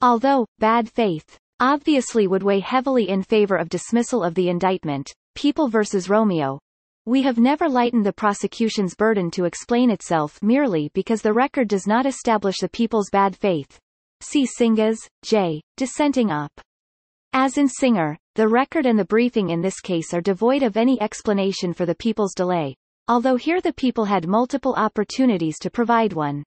Although, 0.00 0.46
bad 0.58 0.88
faith 0.88 1.38
obviously 1.60 2.26
would 2.26 2.42
weigh 2.42 2.60
heavily 2.60 3.08
in 3.08 3.22
favor 3.22 3.56
of 3.56 3.68
dismissal 3.68 4.24
of 4.24 4.34
the 4.34 4.48
indictment, 4.48 5.12
People 5.34 5.68
v. 5.68 5.78
Romeo, 6.08 6.58
we 7.06 7.22
have 7.22 7.38
never 7.38 7.68
lightened 7.68 8.04
the 8.04 8.12
prosecution's 8.12 8.94
burden 8.94 9.30
to 9.30 9.44
explain 9.44 9.90
itself 9.90 10.42
merely 10.42 10.90
because 10.92 11.22
the 11.22 11.32
record 11.32 11.68
does 11.68 11.86
not 11.86 12.04
establish 12.04 12.56
the 12.60 12.68
people's 12.68 13.10
bad 13.10 13.34
faith. 13.34 13.78
See 14.20 14.46
Singas, 14.46 14.98
J. 15.22 15.62
Dissenting 15.76 16.30
up. 16.30 16.52
As 17.32 17.56
in 17.56 17.68
Singer, 17.68 18.18
the 18.34 18.48
record 18.48 18.86
and 18.86 18.98
the 18.98 19.04
briefing 19.04 19.50
in 19.50 19.62
this 19.62 19.80
case 19.80 20.12
are 20.12 20.20
devoid 20.20 20.62
of 20.62 20.76
any 20.76 21.00
explanation 21.00 21.72
for 21.72 21.86
the 21.86 21.94
people's 21.94 22.34
delay, 22.34 22.74
although 23.10 23.34
here 23.34 23.60
the 23.60 23.72
people 23.72 24.04
had 24.04 24.28
multiple 24.28 24.72
opportunities 24.76 25.58
to 25.58 25.68
provide 25.68 26.12
one. 26.12 26.44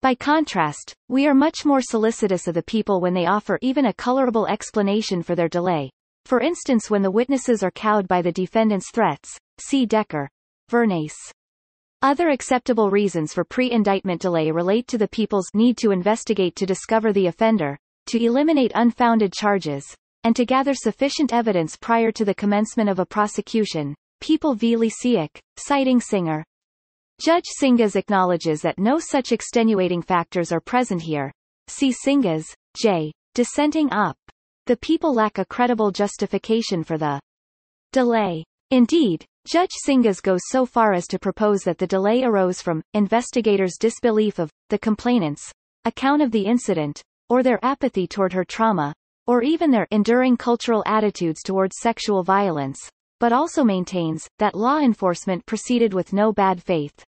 By 0.00 0.14
contrast, 0.14 0.94
we 1.10 1.26
are 1.26 1.34
much 1.34 1.66
more 1.66 1.82
solicitous 1.82 2.48
of 2.48 2.54
the 2.54 2.62
people 2.62 3.02
when 3.02 3.12
they 3.12 3.26
offer 3.26 3.58
even 3.60 3.84
a 3.84 3.92
colorable 3.92 4.46
explanation 4.46 5.22
for 5.22 5.34
their 5.34 5.50
delay. 5.50 5.90
For 6.24 6.40
instance 6.40 6.88
when 6.88 7.02
the 7.02 7.10
witnesses 7.10 7.62
are 7.62 7.70
cowed 7.70 8.08
by 8.08 8.22
the 8.22 8.32
defendant's 8.32 8.90
threats, 8.90 9.36
see 9.58 9.84
Decker. 9.84 10.30
Vernace. 10.70 11.30
Other 12.00 12.30
acceptable 12.30 12.88
reasons 12.88 13.34
for 13.34 13.44
pre-indictment 13.44 14.22
delay 14.22 14.50
relate 14.50 14.88
to 14.88 14.96
the 14.96 15.08
people's 15.08 15.50
need 15.52 15.76
to 15.76 15.90
investigate 15.90 16.56
to 16.56 16.64
discover 16.64 17.12
the 17.12 17.26
offender, 17.26 17.76
to 18.06 18.24
eliminate 18.24 18.72
unfounded 18.74 19.34
charges, 19.34 19.94
and 20.24 20.34
to 20.36 20.46
gather 20.46 20.72
sufficient 20.72 21.34
evidence 21.34 21.76
prior 21.76 22.10
to 22.12 22.24
the 22.24 22.34
commencement 22.34 22.88
of 22.88 22.98
a 22.98 23.04
prosecution, 23.04 23.94
People 24.22 24.54
v. 24.54 24.76
Lesiak, 24.76 25.40
citing 25.56 26.00
Singer. 26.00 26.44
Judge 27.20 27.46
Singas 27.60 27.96
acknowledges 27.96 28.62
that 28.62 28.78
no 28.78 29.00
such 29.00 29.32
extenuating 29.32 30.00
factors 30.00 30.52
are 30.52 30.60
present 30.60 31.02
here. 31.02 31.32
See 31.66 31.92
Singas, 31.92 32.44
J. 32.80 33.10
Dissenting 33.34 33.92
up. 33.92 34.16
The 34.66 34.76
people 34.76 35.12
lack 35.12 35.38
a 35.38 35.44
credible 35.44 35.90
justification 35.90 36.84
for 36.84 36.98
the 36.98 37.20
delay. 37.90 38.44
Indeed, 38.70 39.24
Judge 39.44 39.72
Singas 39.84 40.22
goes 40.22 40.42
so 40.50 40.66
far 40.66 40.92
as 40.92 41.08
to 41.08 41.18
propose 41.18 41.62
that 41.62 41.78
the 41.78 41.86
delay 41.88 42.22
arose 42.22 42.62
from 42.62 42.80
investigators' 42.94 43.76
disbelief 43.76 44.38
of 44.38 44.52
the 44.68 44.78
complainants' 44.78 45.50
account 45.84 46.22
of 46.22 46.30
the 46.30 46.46
incident, 46.46 47.02
or 47.28 47.42
their 47.42 47.58
apathy 47.64 48.06
toward 48.06 48.32
her 48.34 48.44
trauma, 48.44 48.94
or 49.26 49.42
even 49.42 49.72
their 49.72 49.88
enduring 49.90 50.36
cultural 50.36 50.84
attitudes 50.86 51.42
towards 51.42 51.80
sexual 51.80 52.22
violence, 52.22 52.88
but 53.22 53.32
also 53.32 53.62
maintains, 53.62 54.28
that 54.40 54.56
law 54.56 54.80
enforcement 54.80 55.46
proceeded 55.46 55.94
with 55.94 56.12
no 56.12 56.32
bad 56.32 56.60
faith. 56.60 57.04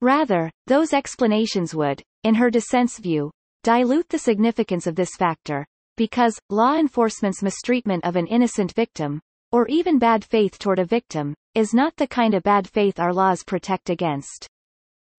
Rather, 0.00 0.50
those 0.66 0.92
explanations 0.92 1.72
would, 1.72 2.02
in 2.24 2.34
her 2.34 2.50
dissent's 2.50 2.98
view, 2.98 3.30
dilute 3.62 4.08
the 4.08 4.18
significance 4.18 4.88
of 4.88 4.96
this 4.96 5.14
factor, 5.14 5.64
because, 5.96 6.36
law 6.50 6.76
enforcement's 6.76 7.44
mistreatment 7.44 8.04
of 8.04 8.16
an 8.16 8.26
innocent 8.26 8.72
victim, 8.72 9.20
or 9.52 9.68
even 9.68 10.00
bad 10.00 10.24
faith 10.24 10.58
toward 10.58 10.80
a 10.80 10.84
victim, 10.84 11.32
is 11.54 11.72
not 11.72 11.94
the 11.94 12.08
kind 12.08 12.34
of 12.34 12.42
bad 12.42 12.68
faith 12.68 12.98
our 12.98 13.14
laws 13.14 13.44
protect 13.44 13.88
against. 13.88 14.48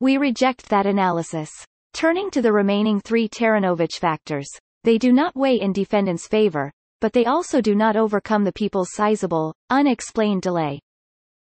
We 0.02 0.18
reject 0.18 0.68
that 0.68 0.86
analysis. 0.86 1.50
Turning 1.94 2.30
to 2.32 2.42
the 2.42 2.52
remaining 2.52 3.00
three 3.00 3.30
Taranovich 3.30 3.98
factors, 3.98 4.50
they 4.84 4.98
do 4.98 5.14
not 5.14 5.38
weigh 5.38 5.62
in 5.62 5.72
defendant's 5.72 6.28
favor, 6.28 6.74
but 7.00 7.14
they 7.14 7.26
also 7.26 7.62
do 7.62 7.76
not 7.76 7.96
overcome 7.96 8.44
the 8.44 8.52
people's 8.52 8.94
sizable, 8.94 9.54
unexplained 9.70 10.42
delay. 10.42 10.80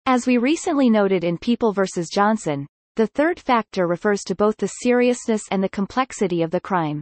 As 0.06 0.26
we 0.26 0.38
recently 0.38 0.90
noted 0.90 1.24
in 1.24 1.38
People 1.38 1.74
v. 1.74 1.84
Johnson, 2.12 2.66
the 2.96 3.08
third 3.08 3.40
factor 3.40 3.88
refers 3.88 4.22
to 4.24 4.36
both 4.36 4.58
the 4.58 4.68
seriousness 4.68 5.44
and 5.52 5.64
the 5.64 5.70
complexity 5.70 6.42
of 6.42 6.52
the 6.52 6.60
crime. 6.60 7.02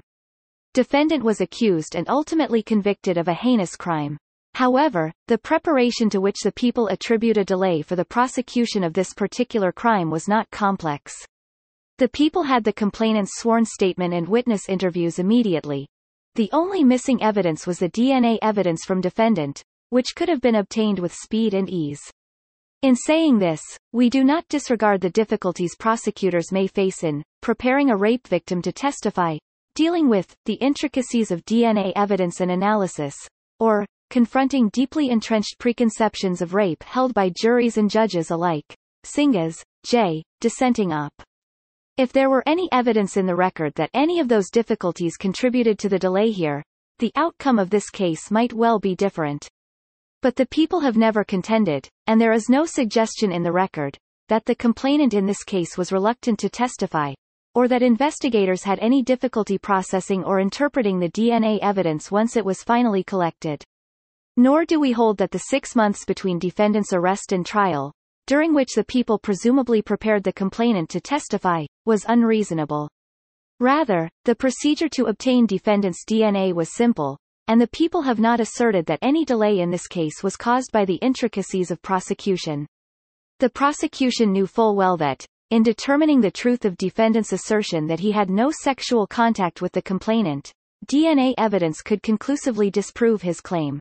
Defendant 0.73 1.23
was 1.23 1.41
accused 1.41 1.95
and 1.95 2.07
ultimately 2.09 2.61
convicted 2.61 3.17
of 3.17 3.27
a 3.27 3.33
heinous 3.33 3.75
crime. 3.75 4.17
However, 4.53 5.11
the 5.27 5.37
preparation 5.37 6.09
to 6.09 6.21
which 6.21 6.41
the 6.43 6.51
people 6.51 6.87
attribute 6.87 7.37
a 7.37 7.45
delay 7.45 7.81
for 7.81 7.95
the 7.95 8.05
prosecution 8.05 8.83
of 8.83 8.93
this 8.93 9.13
particular 9.13 9.71
crime 9.71 10.09
was 10.09 10.27
not 10.27 10.49
complex. 10.51 11.13
The 11.97 12.09
people 12.09 12.43
had 12.43 12.63
the 12.63 12.73
complainant's 12.73 13.39
sworn 13.39 13.65
statement 13.65 14.13
and 14.13 14.27
witness 14.27 14.69
interviews 14.69 15.19
immediately, 15.19 15.87
the 16.35 16.49
only 16.53 16.83
missing 16.83 17.21
evidence 17.21 17.65
was 17.67 17.79
the 17.79 17.89
DNA 17.89 18.37
evidence 18.41 18.85
from 18.85 19.01
defendant, 19.01 19.63
which 19.89 20.15
could 20.15 20.29
have 20.29 20.41
been 20.41 20.55
obtained 20.55 20.99
with 20.99 21.13
speed 21.13 21.53
and 21.53 21.69
ease. 21.69 22.01
In 22.81 22.95
saying 22.95 23.39
this, 23.39 23.61
we 23.91 24.09
do 24.09 24.23
not 24.23 24.47
disregard 24.47 25.01
the 25.01 25.09
difficulties 25.09 25.75
prosecutors 25.77 26.51
may 26.51 26.67
face 26.67 27.03
in 27.03 27.23
preparing 27.41 27.89
a 27.89 27.97
rape 27.97 28.27
victim 28.27 28.61
to 28.61 28.71
testify, 28.71 29.37
dealing 29.75 30.07
with 30.07 30.33
the 30.45 30.53
intricacies 30.53 31.31
of 31.31 31.43
DNA 31.45 31.91
evidence 31.95 32.39
and 32.39 32.51
analysis, 32.51 33.15
or 33.59 33.85
confronting 34.09 34.69
deeply 34.69 35.09
entrenched 35.09 35.57
preconceptions 35.59 36.41
of 36.41 36.53
rape 36.53 36.83
held 36.83 37.13
by 37.13 37.29
juries 37.29 37.77
and 37.77 37.89
judges 37.89 38.31
alike. 38.31 38.75
Singas, 39.05 39.61
J. 39.83 40.23
Dissenting 40.39 40.91
up. 40.91 41.13
If 41.99 42.13
there 42.13 42.29
were 42.29 42.43
any 42.45 42.69
evidence 42.71 43.17
in 43.17 43.25
the 43.25 43.35
record 43.35 43.75
that 43.75 43.89
any 43.93 44.21
of 44.21 44.29
those 44.29 44.49
difficulties 44.49 45.17
contributed 45.17 45.77
to 45.79 45.89
the 45.89 45.99
delay 45.99 46.31
here, 46.31 46.63
the 46.99 47.11
outcome 47.17 47.59
of 47.59 47.69
this 47.69 47.89
case 47.89 48.31
might 48.31 48.53
well 48.53 48.79
be 48.79 48.95
different. 48.95 49.49
But 50.21 50.37
the 50.37 50.45
people 50.45 50.79
have 50.79 50.95
never 50.95 51.25
contended, 51.25 51.89
and 52.07 52.21
there 52.21 52.31
is 52.31 52.47
no 52.47 52.65
suggestion 52.65 53.33
in 53.33 53.43
the 53.43 53.51
record, 53.51 53.97
that 54.29 54.45
the 54.45 54.55
complainant 54.55 55.13
in 55.13 55.25
this 55.25 55.43
case 55.43 55.77
was 55.77 55.91
reluctant 55.91 56.39
to 56.39 56.47
testify, 56.47 57.15
or 57.53 57.67
that 57.67 57.81
investigators 57.81 58.63
had 58.63 58.79
any 58.79 59.03
difficulty 59.03 59.57
processing 59.57 60.23
or 60.23 60.39
interpreting 60.39 61.01
the 61.01 61.11
DNA 61.11 61.59
evidence 61.61 62.09
once 62.09 62.37
it 62.37 62.45
was 62.45 62.63
finally 62.63 63.03
collected. 63.03 63.61
Nor 64.37 64.63
do 64.63 64.79
we 64.79 64.93
hold 64.93 65.17
that 65.17 65.31
the 65.31 65.39
six 65.49 65.75
months 65.75 66.05
between 66.05 66.39
defendant's 66.39 66.93
arrest 66.93 67.33
and 67.33 67.45
trial, 67.45 67.91
during 68.29 68.53
which 68.53 68.75
the 68.75 68.83
people 68.83 69.17
presumably 69.17 69.81
prepared 69.81 70.23
the 70.23 70.31
complainant 70.31 70.87
to 70.87 71.01
testify, 71.01 71.65
was 71.85 72.05
unreasonable. 72.07 72.87
Rather, 73.59 74.07
the 74.23 74.35
procedure 74.35 74.87
to 74.87 75.05
obtain 75.05 75.47
defendant's 75.47 76.05
DNA 76.07 76.53
was 76.53 76.75
simple, 76.75 77.17
and 77.47 77.59
the 77.59 77.67
people 77.69 78.03
have 78.03 78.19
not 78.19 78.39
asserted 78.39 78.85
that 78.85 78.99
any 79.01 79.25
delay 79.25 79.61
in 79.61 79.71
this 79.71 79.87
case 79.87 80.21
was 80.21 80.37
caused 80.37 80.71
by 80.71 80.85
the 80.85 80.97
intricacies 80.97 81.71
of 81.71 81.81
prosecution. 81.81 82.67
The 83.39 83.49
prosecution 83.49 84.31
knew 84.31 84.45
full 84.45 84.75
well 84.75 84.95
that, 84.97 85.25
in 85.49 85.63
determining 85.63 86.21
the 86.21 86.29
truth 86.29 86.65
of 86.65 86.77
defendant's 86.77 87.33
assertion 87.33 87.87
that 87.87 87.99
he 87.99 88.11
had 88.11 88.29
no 88.29 88.51
sexual 88.51 89.07
contact 89.07 89.59
with 89.59 89.71
the 89.71 89.81
complainant, 89.81 90.51
DNA 90.85 91.33
evidence 91.39 91.81
could 91.81 92.03
conclusively 92.03 92.69
disprove 92.69 93.23
his 93.23 93.41
claim. 93.41 93.79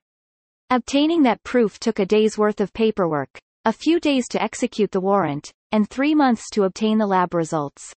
Obtaining 0.70 1.22
that 1.24 1.44
proof 1.44 1.78
took 1.78 1.98
a 1.98 2.06
day's 2.06 2.38
worth 2.38 2.62
of 2.62 2.72
paperwork, 2.72 3.38
a 3.68 3.72
few 3.72 4.00
days 4.00 4.26
to 4.26 4.42
execute 4.42 4.90
the 4.92 5.00
warrant, 5.00 5.52
and 5.72 5.90
three 5.90 6.14
months 6.14 6.48
to 6.50 6.62
obtain 6.62 6.96
the 6.96 7.07
lab 7.07 7.35
results. 7.35 7.92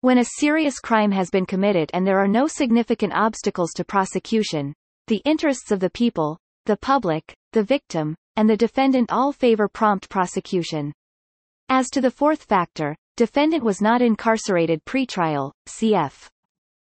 When 0.00 0.18
a 0.18 0.32
serious 0.40 0.80
crime 0.80 1.12
has 1.12 1.30
been 1.30 1.46
committed 1.46 1.92
and 1.94 2.04
there 2.04 2.18
are 2.18 2.26
no 2.26 2.48
significant 2.48 3.12
obstacles 3.12 3.70
to 3.76 3.84
prosecution, 3.84 4.74
the 5.06 5.22
interests 5.24 5.70
of 5.70 5.78
the 5.78 5.90
people, 5.90 6.40
the 6.64 6.76
public, 6.76 7.32
the 7.52 7.62
victim, 7.62 8.16
and 8.34 8.50
the 8.50 8.56
defendant 8.56 9.12
all 9.12 9.30
favor 9.30 9.68
prompt 9.68 10.08
prosecution. 10.08 10.92
As 11.68 11.88
to 11.90 12.00
the 12.00 12.10
fourth 12.10 12.42
factor, 12.42 12.96
defendant 13.16 13.62
was 13.62 13.80
not 13.80 14.02
incarcerated 14.02 14.84
pre-trial, 14.86 15.52
cf. 15.68 16.26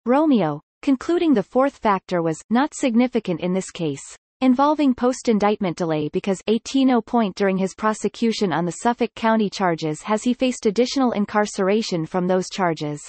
Romeo, 0.07 0.63
concluding 0.81 1.35
the 1.35 1.43
fourth 1.43 1.77
factor 1.77 2.23
was 2.23 2.41
not 2.49 2.73
significant 2.73 3.43
in 3.43 3.53
this 3.53 3.71
case, 3.71 4.17
involving 4.45 4.95
post-indictment 4.95 5.75
delay 5.75 6.11
because 6.13 6.43
18 6.49 7.01
point 7.01 7.35
during 7.35 7.57
his 7.57 7.75
prosecution 7.75 8.53
on 8.53 8.67
the 8.67 8.73
Suffolk 8.83 9.15
County 9.15 9.49
charges 9.49 10.03
has 10.03 10.23
he 10.23 10.35
faced 10.35 10.67
additional 10.67 11.13
incarceration 11.13 12.05
from 12.05 12.27
those 12.27 12.51
charges. 12.51 13.01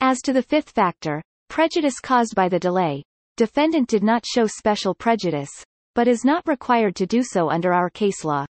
As 0.00 0.20
to 0.22 0.32
the 0.32 0.42
fifth 0.42 0.70
factor, 0.70 1.22
prejudice 1.48 2.00
caused 2.00 2.34
by 2.34 2.48
the 2.48 2.58
delay, 2.58 3.04
defendant 3.36 3.88
did 3.88 4.02
not 4.02 4.26
show 4.26 4.48
special 4.48 4.96
prejudice, 4.96 5.50
but 5.94 6.08
is 6.08 6.24
not 6.24 6.48
required 6.48 6.96
to 6.96 7.06
do 7.06 7.22
so 7.22 7.50
under 7.50 7.72
our 7.72 7.88
case 7.88 8.24
law. 8.24 8.44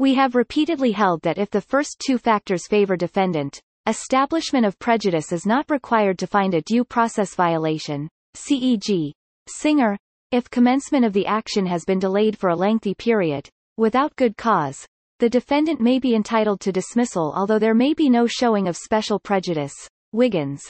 We 0.00 0.14
have 0.14 0.34
repeatedly 0.34 0.90
held 0.90 1.22
that 1.22 1.38
if 1.38 1.50
the 1.50 1.60
first 1.60 2.02
two 2.04 2.18
factors 2.18 2.66
favor 2.66 2.96
defendant, 2.96 3.60
establishment 3.86 4.66
of 4.66 4.76
prejudice 4.80 5.30
is 5.30 5.46
not 5.46 5.70
required 5.70 6.18
to 6.18 6.26
find 6.26 6.54
a 6.54 6.62
due 6.62 6.82
process 6.82 7.36
violation, 7.36 8.08
CEG. 8.34 9.12
Singer, 9.48 9.96
if 10.30 10.50
commencement 10.50 11.04
of 11.04 11.12
the 11.12 11.26
action 11.26 11.64
has 11.66 11.84
been 11.84 11.98
delayed 11.98 12.36
for 12.36 12.50
a 12.50 12.56
lengthy 12.56 12.94
period, 12.94 13.48
without 13.76 14.14
good 14.16 14.36
cause, 14.36 14.86
the 15.20 15.28
defendant 15.28 15.80
may 15.80 15.98
be 15.98 16.14
entitled 16.14 16.60
to 16.60 16.70
dismissal 16.70 17.32
although 17.34 17.58
there 17.58 17.74
may 17.74 17.94
be 17.94 18.08
no 18.08 18.26
showing 18.26 18.68
of 18.68 18.76
special 18.76 19.18
prejudice. 19.18 19.74
Wiggins. 20.12 20.62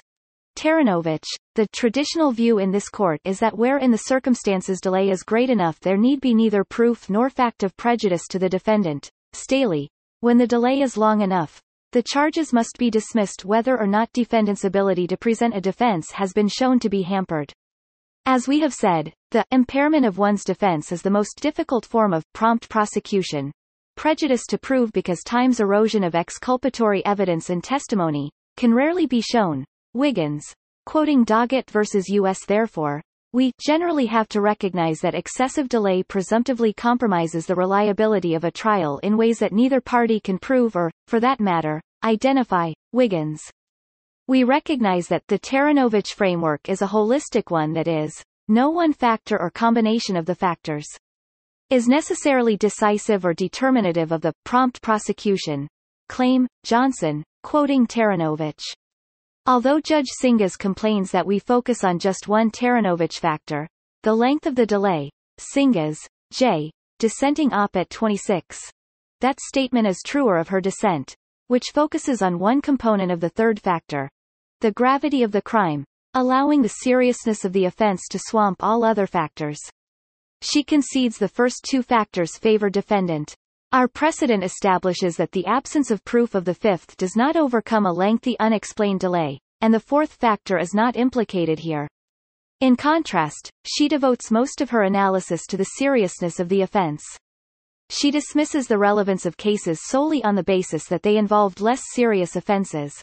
Taranovich, 0.57 1.27
the 1.55 1.67
traditional 1.69 2.33
view 2.33 2.59
in 2.59 2.71
this 2.71 2.89
court 2.89 3.21
is 3.25 3.39
that 3.41 3.57
where 3.57 3.79
in 3.79 3.91
the 3.91 3.99
circumstances 3.99 4.81
delay 4.81 5.11
is 5.11 5.23
great 5.23 5.51
enough 5.51 5.79
there 5.81 5.97
need 5.97 6.21
be 6.21 6.35
neither 6.35 6.65
proof 6.65 7.11
nor 7.11 7.29
fact 7.29 7.63
of 7.63 7.77
prejudice 7.77 8.27
to 8.31 8.39
the 8.39 8.49
defendant, 8.49 9.11
Staley. 9.33 9.89
When 10.21 10.39
the 10.39 10.47
delay 10.47 10.81
is 10.81 10.97
long 10.97 11.21
enough, 11.21 11.61
the 11.93 12.03
charges 12.03 12.53
must 12.53 12.77
be 12.79 12.91
dismissed 12.91 13.45
whether 13.45 13.79
or 13.79 13.87
not 13.87 14.13
defendant's 14.13 14.65
ability 14.65 15.07
to 15.07 15.17
present 15.17 15.55
a 15.55 15.61
defense 15.61 16.11
has 16.11 16.33
been 16.33 16.49
shown 16.49 16.79
to 16.81 16.89
be 16.89 17.03
hampered. 17.03 17.53
As 18.31 18.47
we 18.47 18.61
have 18.61 18.75
said, 18.75 19.15
the 19.31 19.47
impairment 19.51 20.05
of 20.05 20.19
one's 20.19 20.45
defense 20.45 20.93
is 20.93 21.01
the 21.01 21.09
most 21.09 21.41
difficult 21.41 21.87
form 21.87 22.13
of 22.13 22.31
prompt 22.35 22.69
prosecution. 22.69 23.51
Prejudice 23.97 24.45
to 24.49 24.59
prove 24.59 24.93
because 24.93 25.23
time's 25.25 25.61
erosion 25.61 26.05
of 26.05 26.15
exculpatory 26.15 27.03
evidence 27.07 27.49
and 27.49 27.65
testimony 27.65 28.31
can 28.59 28.75
rarely 28.75 29.07
be 29.07 29.23
shown. 29.23 29.65
Wiggins, 29.95 30.45
quoting 30.85 31.25
Doggett 31.25 31.71
versus 31.71 32.11
U.S. 32.11 32.45
Therefore, 32.45 33.01
we 33.33 33.53
generally 33.59 34.05
have 34.05 34.29
to 34.29 34.43
recognize 34.43 35.01
that 35.01 35.15
excessive 35.15 35.71
delay 35.71 36.03
presumptively 36.03 36.75
compromises 36.75 37.47
the 37.47 37.57
reliability 37.57 38.35
of 38.35 38.45
a 38.45 38.51
trial 38.51 38.99
in 38.99 39.17
ways 39.17 39.39
that 39.39 39.55
neither 39.55 39.81
party 39.81 40.21
can 40.21 40.39
prove 40.39 40.77
or, 40.77 40.91
for 41.07 41.19
that 41.19 41.41
matter, 41.41 41.81
identify. 42.05 42.73
Wiggins. 42.93 43.51
We 44.29 44.45
recognize 44.45 45.09
that 45.09 45.27
the 45.27 45.39
Taranovich 45.39 46.13
framework 46.13 46.69
is 46.69 46.83
a 46.83 46.87
holistic 46.87 47.51
one 47.51 47.73
that 47.73 47.89
is, 47.89 48.23
no 48.47 48.69
one 48.69 48.93
factor 48.93 49.41
or 49.41 49.49
combination 49.49 50.19
of 50.19 50.27
the 50.27 50.35
factors 50.35 50.87
is 51.71 51.89
necessarily 51.89 52.55
decisive 52.55 53.25
or 53.25 53.33
determinative 53.33 54.13
of 54.13 54.21
the 54.21 54.35
prompt 54.45 54.83
prosecution. 54.83 55.67
Claim, 56.11 56.47
Johnson, 56.63 57.25
quoting 57.43 57.87
Taranovich. 57.87 58.63
Although 59.47 59.81
Judge 59.81 60.09
Singas 60.23 60.59
complains 60.59 61.11
that 61.11 61.27
we 61.27 61.39
focus 61.39 61.83
on 61.83 61.99
just 61.99 62.29
one 62.29 62.51
Taranovich 62.51 63.19
factor, 63.21 63.67
the 64.03 64.15
length 64.15 64.45
of 64.45 64.57
the 64.57 64.67
delay, 64.67 65.09
Singas, 65.39 65.97
J. 66.35 66.71
Dissenting 66.99 67.55
op 67.55 67.77
at 67.77 67.89
26. 67.89 68.61
That 69.23 69.41
statement 69.41 69.87
is 69.87 70.03
truer 70.05 70.37
of 70.37 70.49
her 70.49 70.61
dissent, 70.61 71.17
which 71.47 71.71
focuses 71.73 72.21
on 72.21 72.39
one 72.39 72.61
component 72.61 73.11
of 73.11 73.21
the 73.21 73.31
third 73.31 73.59
factor, 73.59 74.11
the 74.61 74.73
gravity 74.73 75.23
of 75.23 75.31
the 75.31 75.43
crime, 75.43 75.85
allowing 76.15 76.63
the 76.63 76.69
seriousness 76.69 77.45
of 77.45 77.53
the 77.53 77.67
offense 77.67 78.09
to 78.11 78.19
swamp 78.19 78.57
all 78.61 78.83
other 78.83 79.07
factors. 79.07 79.61
She 80.43 80.65
concedes 80.65 81.17
the 81.17 81.29
first 81.29 81.65
two 81.69 81.83
factors 81.83 82.37
favor 82.37 82.69
defendant. 82.69 83.37
Our 83.73 83.87
precedent 83.87 84.43
establishes 84.43 85.17
that 85.17 85.31
the 85.31 85.47
absence 85.47 85.91
of 85.91 86.05
proof 86.05 86.35
of 86.35 86.45
the 86.45 86.55
fifth 86.55 86.97
does 86.97 87.15
not 87.15 87.37
overcome 87.37 87.87
a 87.87 87.93
lengthy 87.93 88.37
unexplained 88.41 88.99
delay, 88.99 89.39
and 89.61 89.73
the 89.73 89.79
fourth 89.79 90.15
factor 90.15 90.59
is 90.59 90.75
not 90.75 90.97
implicated 90.97 91.61
here. 91.61 91.87
In 92.61 92.75
contrast, 92.75 93.53
she 93.65 93.87
devotes 93.87 94.33
most 94.33 94.61
of 94.61 94.71
her 94.71 94.83
analysis 94.83 95.47
to 95.47 95.57
the 95.57 95.73
seriousness 95.77 96.41
of 96.41 96.49
the 96.49 96.63
offense. 96.63 97.05
She 97.91 98.11
dismisses 98.11 98.67
the 98.67 98.79
relevance 98.79 99.25
of 99.25 99.37
cases 99.37 99.81
solely 99.87 100.25
on 100.25 100.35
the 100.35 100.43
basis 100.43 100.87
that 100.87 101.03
they 101.03 101.17
involved 101.17 101.61
less 101.61 101.83
serious 101.95 102.35
offenses. 102.35 103.01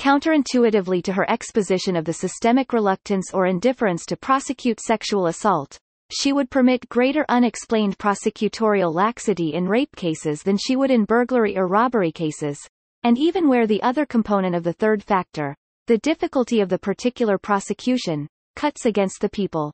Counterintuitively 0.00 1.02
to 1.02 1.12
her 1.12 1.30
exposition 1.30 1.94
of 1.94 2.06
the 2.06 2.14
systemic 2.14 2.72
reluctance 2.72 3.34
or 3.34 3.44
indifference 3.44 4.06
to 4.06 4.16
prosecute 4.16 4.80
sexual 4.80 5.26
assault, 5.26 5.78
she 6.10 6.32
would 6.32 6.50
permit 6.50 6.88
greater 6.88 7.26
unexplained 7.28 7.98
prosecutorial 7.98 8.94
laxity 8.94 9.52
in 9.52 9.68
rape 9.68 9.94
cases 9.94 10.42
than 10.42 10.56
she 10.56 10.74
would 10.74 10.90
in 10.90 11.04
burglary 11.04 11.54
or 11.58 11.66
robbery 11.66 12.10
cases, 12.10 12.58
and 13.02 13.18
even 13.18 13.46
where 13.46 13.66
the 13.66 13.82
other 13.82 14.06
component 14.06 14.54
of 14.54 14.64
the 14.64 14.72
third 14.72 15.02
factor, 15.02 15.54
the 15.86 15.98
difficulty 15.98 16.62
of 16.62 16.70
the 16.70 16.78
particular 16.78 17.36
prosecution, 17.36 18.26
cuts 18.56 18.86
against 18.86 19.20
the 19.20 19.28
people. 19.28 19.70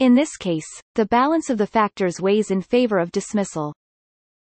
In 0.00 0.14
this 0.14 0.36
case, 0.36 0.68
the 0.96 1.06
balance 1.06 1.48
of 1.48 1.56
the 1.56 1.66
factors 1.66 2.20
weighs 2.20 2.50
in 2.50 2.60
favor 2.60 2.98
of 2.98 3.10
dismissal. 3.10 3.72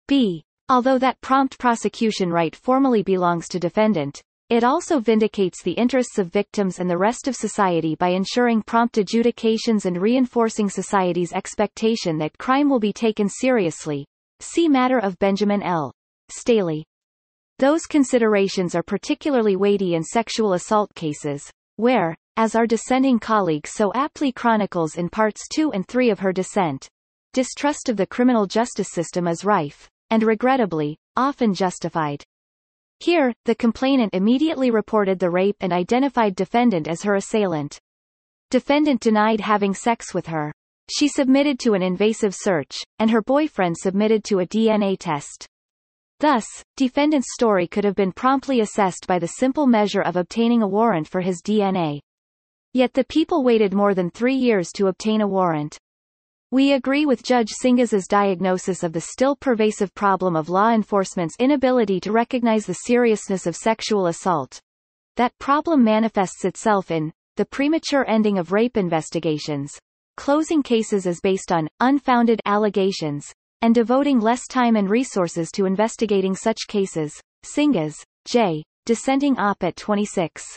b. 0.08 0.42
Although 0.68 0.98
that 0.98 1.20
prompt 1.20 1.56
prosecution 1.60 2.30
right 2.30 2.56
formally 2.56 3.04
belongs 3.04 3.46
to 3.50 3.60
defendant, 3.60 4.20
it 4.50 4.62
also 4.62 5.00
vindicates 5.00 5.62
the 5.62 5.72
interests 5.72 6.18
of 6.18 6.32
victims 6.32 6.78
and 6.78 6.88
the 6.88 6.98
rest 6.98 7.26
of 7.26 7.34
society 7.34 7.94
by 7.94 8.08
ensuring 8.10 8.62
prompt 8.62 8.98
adjudications 8.98 9.86
and 9.86 10.00
reinforcing 10.00 10.68
society's 10.68 11.32
expectation 11.32 12.18
that 12.18 12.36
crime 12.36 12.68
will 12.68 12.80
be 12.80 12.92
taken 12.92 13.28
seriously. 13.28 14.04
See 14.40 14.68
Matter 14.68 14.98
of 14.98 15.18
Benjamin 15.18 15.62
L. 15.62 15.92
Staley. 16.30 16.84
Those 17.58 17.86
considerations 17.86 18.74
are 18.74 18.82
particularly 18.82 19.56
weighty 19.56 19.94
in 19.94 20.02
sexual 20.02 20.52
assault 20.52 20.94
cases, 20.94 21.50
where, 21.76 22.14
as 22.36 22.54
our 22.54 22.66
dissenting 22.66 23.18
colleague 23.18 23.66
so 23.66 23.92
aptly 23.94 24.32
chronicles 24.32 24.96
in 24.96 25.08
parts 25.08 25.46
2 25.54 25.72
and 25.72 25.86
3 25.86 26.10
of 26.10 26.18
her 26.18 26.32
dissent, 26.32 26.88
distrust 27.32 27.88
of 27.88 27.96
the 27.96 28.06
criminal 28.06 28.46
justice 28.46 28.90
system 28.90 29.26
is 29.26 29.44
rife, 29.44 29.88
and 30.10 30.22
regrettably, 30.22 30.96
often 31.16 31.54
justified. 31.54 32.22
Here, 33.04 33.34
the 33.44 33.54
complainant 33.54 34.14
immediately 34.14 34.70
reported 34.70 35.18
the 35.18 35.28
rape 35.28 35.56
and 35.60 35.74
identified 35.74 36.34
defendant 36.34 36.88
as 36.88 37.02
her 37.02 37.16
assailant. 37.16 37.78
Defendant 38.50 39.02
denied 39.02 39.42
having 39.42 39.74
sex 39.74 40.14
with 40.14 40.28
her. 40.28 40.54
She 40.90 41.08
submitted 41.08 41.58
to 41.58 41.74
an 41.74 41.82
invasive 41.82 42.34
search, 42.34 42.78
and 42.98 43.10
her 43.10 43.20
boyfriend 43.20 43.76
submitted 43.76 44.24
to 44.24 44.38
a 44.38 44.46
DNA 44.46 44.96
test. 44.98 45.46
Thus, 46.20 46.46
defendant's 46.78 47.34
story 47.34 47.66
could 47.66 47.84
have 47.84 47.94
been 47.94 48.10
promptly 48.10 48.60
assessed 48.60 49.06
by 49.06 49.18
the 49.18 49.28
simple 49.36 49.66
measure 49.66 50.00
of 50.00 50.16
obtaining 50.16 50.62
a 50.62 50.66
warrant 50.66 51.06
for 51.06 51.20
his 51.20 51.42
DNA. 51.42 52.00
Yet 52.72 52.94
the 52.94 53.04
people 53.04 53.44
waited 53.44 53.74
more 53.74 53.92
than 53.92 54.08
three 54.08 54.34
years 54.34 54.72
to 54.76 54.86
obtain 54.86 55.20
a 55.20 55.28
warrant. 55.28 55.76
We 56.54 56.74
agree 56.74 57.04
with 57.04 57.24
Judge 57.24 57.50
Singas's 57.50 58.06
diagnosis 58.06 58.84
of 58.84 58.92
the 58.92 59.00
still 59.00 59.34
pervasive 59.34 59.92
problem 59.96 60.36
of 60.36 60.48
law 60.48 60.70
enforcement's 60.70 61.34
inability 61.40 61.98
to 61.98 62.12
recognize 62.12 62.64
the 62.64 62.74
seriousness 62.86 63.48
of 63.48 63.56
sexual 63.56 64.06
assault. 64.06 64.60
That 65.16 65.36
problem 65.40 65.82
manifests 65.82 66.44
itself 66.44 66.92
in 66.92 67.12
the 67.34 67.44
premature 67.44 68.08
ending 68.08 68.38
of 68.38 68.52
rape 68.52 68.76
investigations, 68.76 69.76
closing 70.16 70.62
cases 70.62 71.08
as 71.08 71.18
based 71.20 71.50
on 71.50 71.66
unfounded 71.80 72.40
allegations, 72.44 73.32
and 73.60 73.74
devoting 73.74 74.20
less 74.20 74.46
time 74.46 74.76
and 74.76 74.88
resources 74.88 75.50
to 75.54 75.66
investigating 75.66 76.36
such 76.36 76.68
cases. 76.68 77.20
Singhas, 77.44 77.96
J. 78.26 78.62
Dissenting 78.86 79.36
op 79.38 79.64
at 79.64 79.74
26. 79.74 80.56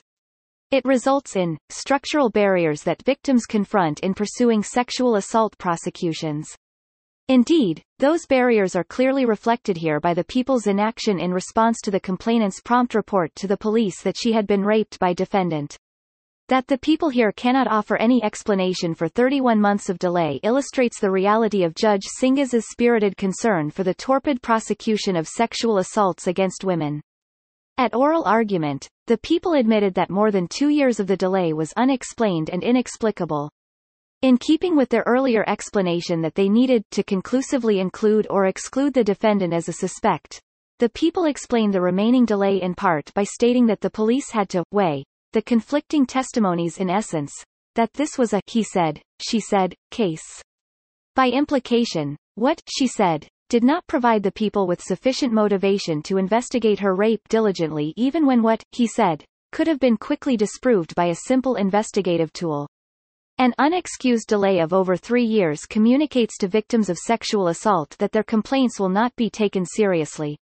It 0.69 0.83
results 0.83 1.37
in 1.37 1.57
structural 1.69 2.29
barriers 2.29 2.83
that 2.83 3.03
victims 3.03 3.45
confront 3.45 4.01
in 4.01 4.13
pursuing 4.13 4.63
sexual 4.63 5.15
assault 5.15 5.57
prosecutions. 5.57 6.53
Indeed, 7.29 7.81
those 7.99 8.25
barriers 8.25 8.75
are 8.75 8.83
clearly 8.83 9.25
reflected 9.25 9.77
here 9.77 10.01
by 10.01 10.13
the 10.13 10.25
people's 10.25 10.67
inaction 10.67 11.19
in 11.19 11.33
response 11.33 11.79
to 11.83 11.91
the 11.91 12.01
complainant's 12.01 12.59
prompt 12.59 12.95
report 12.95 13.33
to 13.35 13.47
the 13.47 13.55
police 13.55 14.01
that 14.01 14.17
she 14.17 14.33
had 14.33 14.45
been 14.45 14.61
raped 14.61 14.99
by 14.99 15.13
defendant. 15.13 15.77
That 16.49 16.67
the 16.67 16.77
people 16.77 17.09
here 17.09 17.31
cannot 17.31 17.67
offer 17.67 17.95
any 17.95 18.21
explanation 18.21 18.93
for 18.93 19.07
31 19.07 19.61
months 19.61 19.87
of 19.87 19.99
delay 19.99 20.39
illustrates 20.43 20.99
the 20.99 21.11
reality 21.11 21.63
of 21.63 21.75
Judge 21.75 22.03
Singas's 22.19 22.69
spirited 22.69 23.15
concern 23.15 23.71
for 23.71 23.83
the 23.83 23.93
torpid 23.93 24.41
prosecution 24.41 25.15
of 25.15 25.29
sexual 25.29 25.77
assaults 25.77 26.27
against 26.27 26.65
women. 26.65 27.01
At 27.79 27.93
oral 27.93 28.23
argument, 28.23 28.89
the 29.05 29.19
people 29.19 29.53
admitted 29.53 29.93
that 29.93 30.09
more 30.09 30.31
than 30.31 30.47
two 30.47 30.69
years 30.69 30.99
of 30.99 31.05
the 31.05 31.15
delay 31.15 31.53
was 31.53 31.73
unexplained 31.77 32.49
and 32.49 32.63
inexplicable. 32.63 33.51
In 34.23 34.39
keeping 34.39 34.75
with 34.75 34.89
their 34.89 35.03
earlier 35.05 35.43
explanation 35.47 36.21
that 36.21 36.33
they 36.33 36.49
needed 36.49 36.83
to 36.89 37.03
conclusively 37.03 37.79
include 37.79 38.25
or 38.31 38.47
exclude 38.47 38.95
the 38.95 39.03
defendant 39.03 39.53
as 39.53 39.69
a 39.69 39.73
suspect, 39.73 40.41
the 40.79 40.89
people 40.89 41.25
explained 41.25 41.71
the 41.71 41.81
remaining 41.81 42.25
delay 42.25 42.59
in 42.59 42.73
part 42.73 43.13
by 43.13 43.23
stating 43.23 43.67
that 43.67 43.81
the 43.81 43.91
police 43.91 44.31
had 44.31 44.49
to 44.49 44.63
weigh 44.71 45.03
the 45.33 45.41
conflicting 45.43 46.07
testimonies 46.07 46.79
in 46.79 46.89
essence, 46.89 47.31
that 47.75 47.93
this 47.93 48.17
was 48.17 48.33
a 48.33 48.41
he 48.47 48.63
said, 48.63 48.99
she 49.21 49.39
said, 49.39 49.75
case. 49.91 50.41
By 51.15 51.29
implication, 51.29 52.15
what 52.33 52.59
she 52.67 52.87
said 52.87 53.27
did 53.49 53.63
not 53.63 53.87
provide 53.87 54.23
the 54.23 54.31
people 54.31 54.67
with 54.67 54.81
sufficient 54.81 55.31
motivation 55.31 56.01
to 56.03 56.17
investigate 56.17 56.79
her 56.79 56.95
rape 56.95 57.21
diligently 57.29 57.93
even 57.95 58.25
when 58.25 58.41
what, 58.41 58.63
he 58.71 58.87
said, 58.87 59.23
could 59.51 59.67
have 59.67 59.79
been 59.79 59.97
quickly 59.97 60.35
disproved 60.35 60.93
by 60.95 61.05
a 61.05 61.15
simple 61.15 61.55
investigative 61.55 62.33
tool. 62.33 62.67
An 63.39 63.53
unexcused 63.59 64.27
delay 64.27 64.59
of 64.59 64.73
over 64.73 64.97
three 64.97 65.23
years 65.23 65.65
communicates 65.65 66.37
to 66.39 66.47
victims 66.47 66.89
of 66.89 66.97
sexual 66.97 67.49
assault 67.49 67.95
that 67.99 68.11
their 68.11 68.23
complaints 68.23 68.79
will 68.79 68.89
not 68.89 69.15
be 69.15 69.29
taken 69.29 69.65
seriously. 69.65 70.37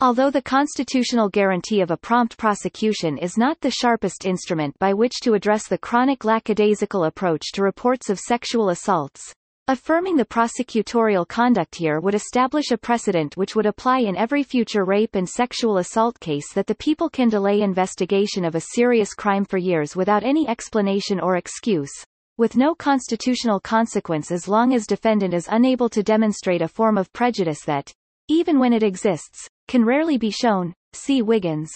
Although 0.00 0.30
the 0.30 0.42
constitutional 0.42 1.28
guarantee 1.28 1.80
of 1.80 1.90
a 1.90 1.96
prompt 1.96 2.36
prosecution 2.36 3.18
is 3.18 3.36
not 3.36 3.60
the 3.60 3.70
sharpest 3.70 4.26
instrument 4.26 4.78
by 4.78 4.94
which 4.94 5.14
to 5.22 5.34
address 5.34 5.66
the 5.66 5.78
chronic 5.78 6.24
lackadaisical 6.24 7.04
approach 7.04 7.50
to 7.54 7.62
reports 7.62 8.08
of 8.08 8.20
sexual 8.20 8.68
assaults, 8.68 9.34
Affirming 9.70 10.16
the 10.16 10.24
prosecutorial 10.24 11.28
conduct 11.28 11.74
here 11.74 12.00
would 12.00 12.14
establish 12.14 12.70
a 12.70 12.78
precedent 12.78 13.36
which 13.36 13.54
would 13.54 13.66
apply 13.66 13.98
in 13.98 14.16
every 14.16 14.42
future 14.42 14.86
rape 14.86 15.14
and 15.14 15.28
sexual 15.28 15.76
assault 15.76 16.18
case 16.20 16.54
that 16.54 16.66
the 16.66 16.74
people 16.74 17.10
can 17.10 17.28
delay 17.28 17.60
investigation 17.60 18.46
of 18.46 18.54
a 18.54 18.62
serious 18.72 19.12
crime 19.12 19.44
for 19.44 19.58
years 19.58 19.94
without 19.94 20.24
any 20.24 20.48
explanation 20.48 21.20
or 21.20 21.36
excuse, 21.36 21.92
with 22.38 22.56
no 22.56 22.74
constitutional 22.74 23.60
consequence 23.60 24.30
as 24.30 24.48
long 24.48 24.72
as 24.72 24.86
defendant 24.86 25.34
is 25.34 25.48
unable 25.50 25.90
to 25.90 26.02
demonstrate 26.02 26.62
a 26.62 26.68
form 26.68 26.96
of 26.96 27.12
prejudice 27.12 27.62
that, 27.66 27.92
even 28.28 28.58
when 28.58 28.72
it 28.72 28.82
exists, 28.82 29.46
can 29.66 29.84
rarely 29.84 30.16
be 30.16 30.30
shown. 30.30 30.72
See 30.94 31.20
Wiggins. 31.20 31.70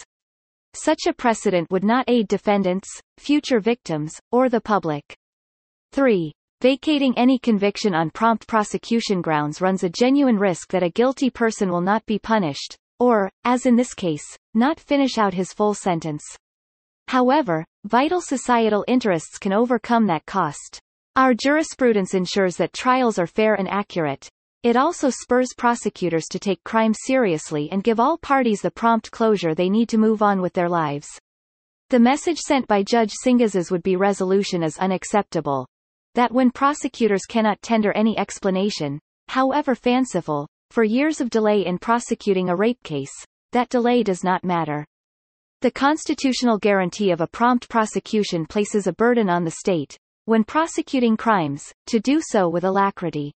Such 0.72 1.00
a 1.06 1.12
precedent 1.12 1.70
would 1.70 1.84
not 1.84 2.06
aid 2.08 2.28
defendants, 2.28 2.88
future 3.18 3.60
victims, 3.60 4.18
or 4.30 4.48
the 4.48 4.62
public. 4.62 5.14
3. 5.92 6.32
Vacating 6.62 7.12
any 7.18 7.40
conviction 7.40 7.92
on 7.92 8.10
prompt 8.10 8.46
prosecution 8.46 9.20
grounds 9.20 9.60
runs 9.60 9.82
a 9.82 9.88
genuine 9.88 10.38
risk 10.38 10.70
that 10.70 10.84
a 10.84 10.90
guilty 10.90 11.28
person 11.28 11.72
will 11.72 11.80
not 11.80 12.06
be 12.06 12.20
punished, 12.20 12.76
or, 13.00 13.28
as 13.44 13.66
in 13.66 13.74
this 13.74 13.94
case, 13.94 14.22
not 14.54 14.78
finish 14.78 15.18
out 15.18 15.34
his 15.34 15.52
full 15.52 15.74
sentence. 15.74 16.22
However, 17.08 17.64
vital 17.84 18.20
societal 18.20 18.84
interests 18.86 19.38
can 19.38 19.52
overcome 19.52 20.06
that 20.06 20.24
cost. 20.24 20.78
Our 21.16 21.34
jurisprudence 21.34 22.14
ensures 22.14 22.58
that 22.58 22.72
trials 22.72 23.18
are 23.18 23.26
fair 23.26 23.54
and 23.54 23.68
accurate. 23.68 24.28
It 24.62 24.76
also 24.76 25.10
spurs 25.10 25.48
prosecutors 25.58 26.26
to 26.30 26.38
take 26.38 26.62
crime 26.62 26.94
seriously 26.94 27.70
and 27.72 27.82
give 27.82 27.98
all 27.98 28.18
parties 28.18 28.60
the 28.60 28.70
prompt 28.70 29.10
closure 29.10 29.56
they 29.56 29.68
need 29.68 29.88
to 29.88 29.98
move 29.98 30.22
on 30.22 30.40
with 30.40 30.52
their 30.52 30.68
lives. 30.68 31.08
The 31.90 31.98
message 31.98 32.38
sent 32.38 32.68
by 32.68 32.84
Judge 32.84 33.10
Singas's 33.24 33.72
would-be 33.72 33.96
resolution 33.96 34.62
is 34.62 34.78
unacceptable, 34.78 35.66
that 36.14 36.32
when 36.32 36.50
prosecutors 36.50 37.24
cannot 37.26 37.62
tender 37.62 37.92
any 37.92 38.18
explanation, 38.18 38.98
however 39.28 39.74
fanciful, 39.74 40.46
for 40.70 40.84
years 40.84 41.20
of 41.20 41.30
delay 41.30 41.66
in 41.66 41.78
prosecuting 41.78 42.48
a 42.48 42.56
rape 42.56 42.82
case, 42.82 43.12
that 43.52 43.68
delay 43.68 44.02
does 44.02 44.24
not 44.24 44.44
matter. 44.44 44.86
The 45.60 45.70
constitutional 45.70 46.58
guarantee 46.58 47.10
of 47.10 47.20
a 47.20 47.26
prompt 47.26 47.68
prosecution 47.68 48.46
places 48.46 48.86
a 48.86 48.92
burden 48.92 49.30
on 49.30 49.44
the 49.44 49.50
state, 49.52 49.96
when 50.24 50.44
prosecuting 50.44 51.16
crimes, 51.16 51.72
to 51.86 52.00
do 52.00 52.20
so 52.20 52.48
with 52.48 52.64
alacrity. 52.64 53.32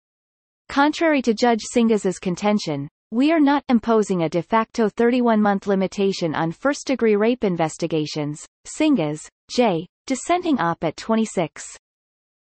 Contrary 0.69 1.21
to 1.21 1.33
Judge 1.33 1.61
Singas's 1.75 2.19
contention, 2.19 2.87
we 3.11 3.31
are 3.31 3.39
not 3.39 3.63
imposing 3.69 4.23
a 4.23 4.29
de 4.29 4.41
facto 4.41 4.89
31-month 4.89 5.67
limitation 5.67 6.33
on 6.33 6.51
first-degree 6.51 7.15
rape 7.15 7.43
investigations. 7.43 8.45
Singhas, 8.65 9.27
J. 9.51 9.85
Dissenting 10.07 10.59
op 10.59 10.83
at 10.83 10.97
26. 10.97 11.77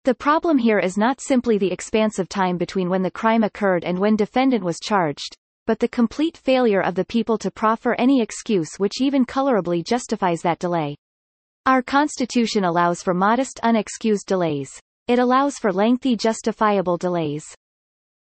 The 0.05 0.15
problem 0.15 0.57
here 0.57 0.79
is 0.79 0.97
not 0.97 1.19
simply 1.19 1.57
the 1.57 1.71
expanse 1.71 2.19
of 2.19 2.29
time 2.29 2.57
between 2.57 2.89
when 2.89 3.03
the 3.03 3.11
crime 3.11 3.43
occurred 3.43 3.83
and 3.83 3.99
when 3.99 4.15
defendant 4.15 4.63
was 4.63 4.79
charged, 4.79 5.35
but 5.67 5.79
the 5.79 5.89
complete 5.89 6.37
failure 6.37 6.81
of 6.81 6.95
the 6.95 7.03
people 7.03 7.37
to 7.37 7.51
proffer 7.51 7.95
any 7.95 8.21
excuse 8.21 8.69
which 8.77 9.01
even 9.01 9.25
colorably 9.25 9.83
justifies 9.83 10.41
that 10.41 10.59
delay. 10.59 10.95
Our 11.65 11.81
Constitution 11.81 12.63
allows 12.63 13.03
for 13.03 13.13
modest 13.13 13.59
unexcused 13.61 14.25
delays. 14.25 14.71
It 15.07 15.19
allows 15.19 15.57
for 15.57 15.73
lengthy 15.73 16.15
justifiable 16.15 16.97
delays. 16.97 17.43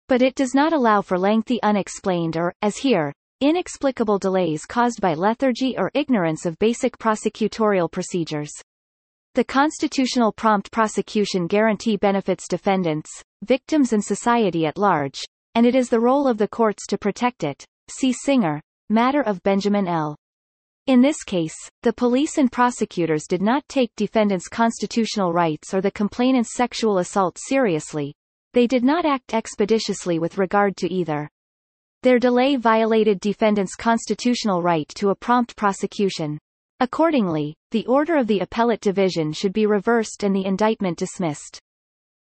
But 0.09 0.21
it 0.21 0.35
does 0.35 0.53
not 0.53 0.73
allow 0.73 1.01
for 1.01 1.17
lengthy 1.17 1.63
unexplained 1.63 2.35
or, 2.35 2.53
as 2.61 2.75
here, 2.75 3.13
inexplicable 3.39 4.19
delays 4.19 4.65
caused 4.65 4.99
by 4.99 5.13
lethargy 5.13 5.77
or 5.77 5.91
ignorance 5.93 6.45
of 6.45 6.59
basic 6.59 6.97
prosecutorial 6.97 7.89
procedures. 7.89 8.51
The 9.39 9.45
constitutional 9.45 10.33
prompt 10.33 10.69
prosecution 10.69 11.47
guarantee 11.47 11.95
benefits 11.95 12.45
defendants, 12.45 13.09
victims 13.41 13.93
and 13.93 14.03
society 14.03 14.65
at 14.65 14.77
large, 14.77 15.23
and 15.55 15.65
it 15.65 15.75
is 15.75 15.87
the 15.87 16.01
role 16.01 16.27
of 16.27 16.37
the 16.37 16.47
courts 16.49 16.85
to 16.87 16.97
protect 16.97 17.45
it. 17.45 17.63
See 17.89 18.11
Singer, 18.11 18.61
Matter 18.89 19.21
of 19.21 19.41
Benjamin 19.43 19.87
L. 19.87 20.17
In 20.87 20.99
this 20.99 21.23
case, 21.23 21.55
the 21.83 21.93
police 21.93 22.37
and 22.37 22.51
prosecutors 22.51 23.27
did 23.29 23.41
not 23.41 23.63
take 23.69 23.95
defendants' 23.95 24.49
constitutional 24.49 25.31
rights 25.31 25.73
or 25.73 25.79
the 25.79 25.89
complainant's 25.89 26.53
sexual 26.53 26.97
assault 26.97 27.37
seriously. 27.39 28.13
They 28.51 28.67
did 28.67 28.83
not 28.83 29.05
act 29.05 29.33
expeditiously 29.33 30.19
with 30.19 30.37
regard 30.37 30.75
to 30.79 30.93
either. 30.93 31.29
Their 32.03 32.19
delay 32.19 32.57
violated 32.57 33.21
defendants' 33.21 33.77
constitutional 33.77 34.61
right 34.61 34.89
to 34.95 35.11
a 35.11 35.15
prompt 35.15 35.55
prosecution. 35.55 36.39
Accordingly, 36.81 37.55
the 37.71 37.85
order 37.87 38.15
of 38.15 38.27
the 38.27 38.39
appellate 38.39 38.79
division 38.79 39.33
should 39.33 39.51
be 39.51 39.65
reversed 39.65 40.23
and 40.23 40.33
the 40.33 40.45
indictment 40.45 40.97
dismissed. 40.97 41.59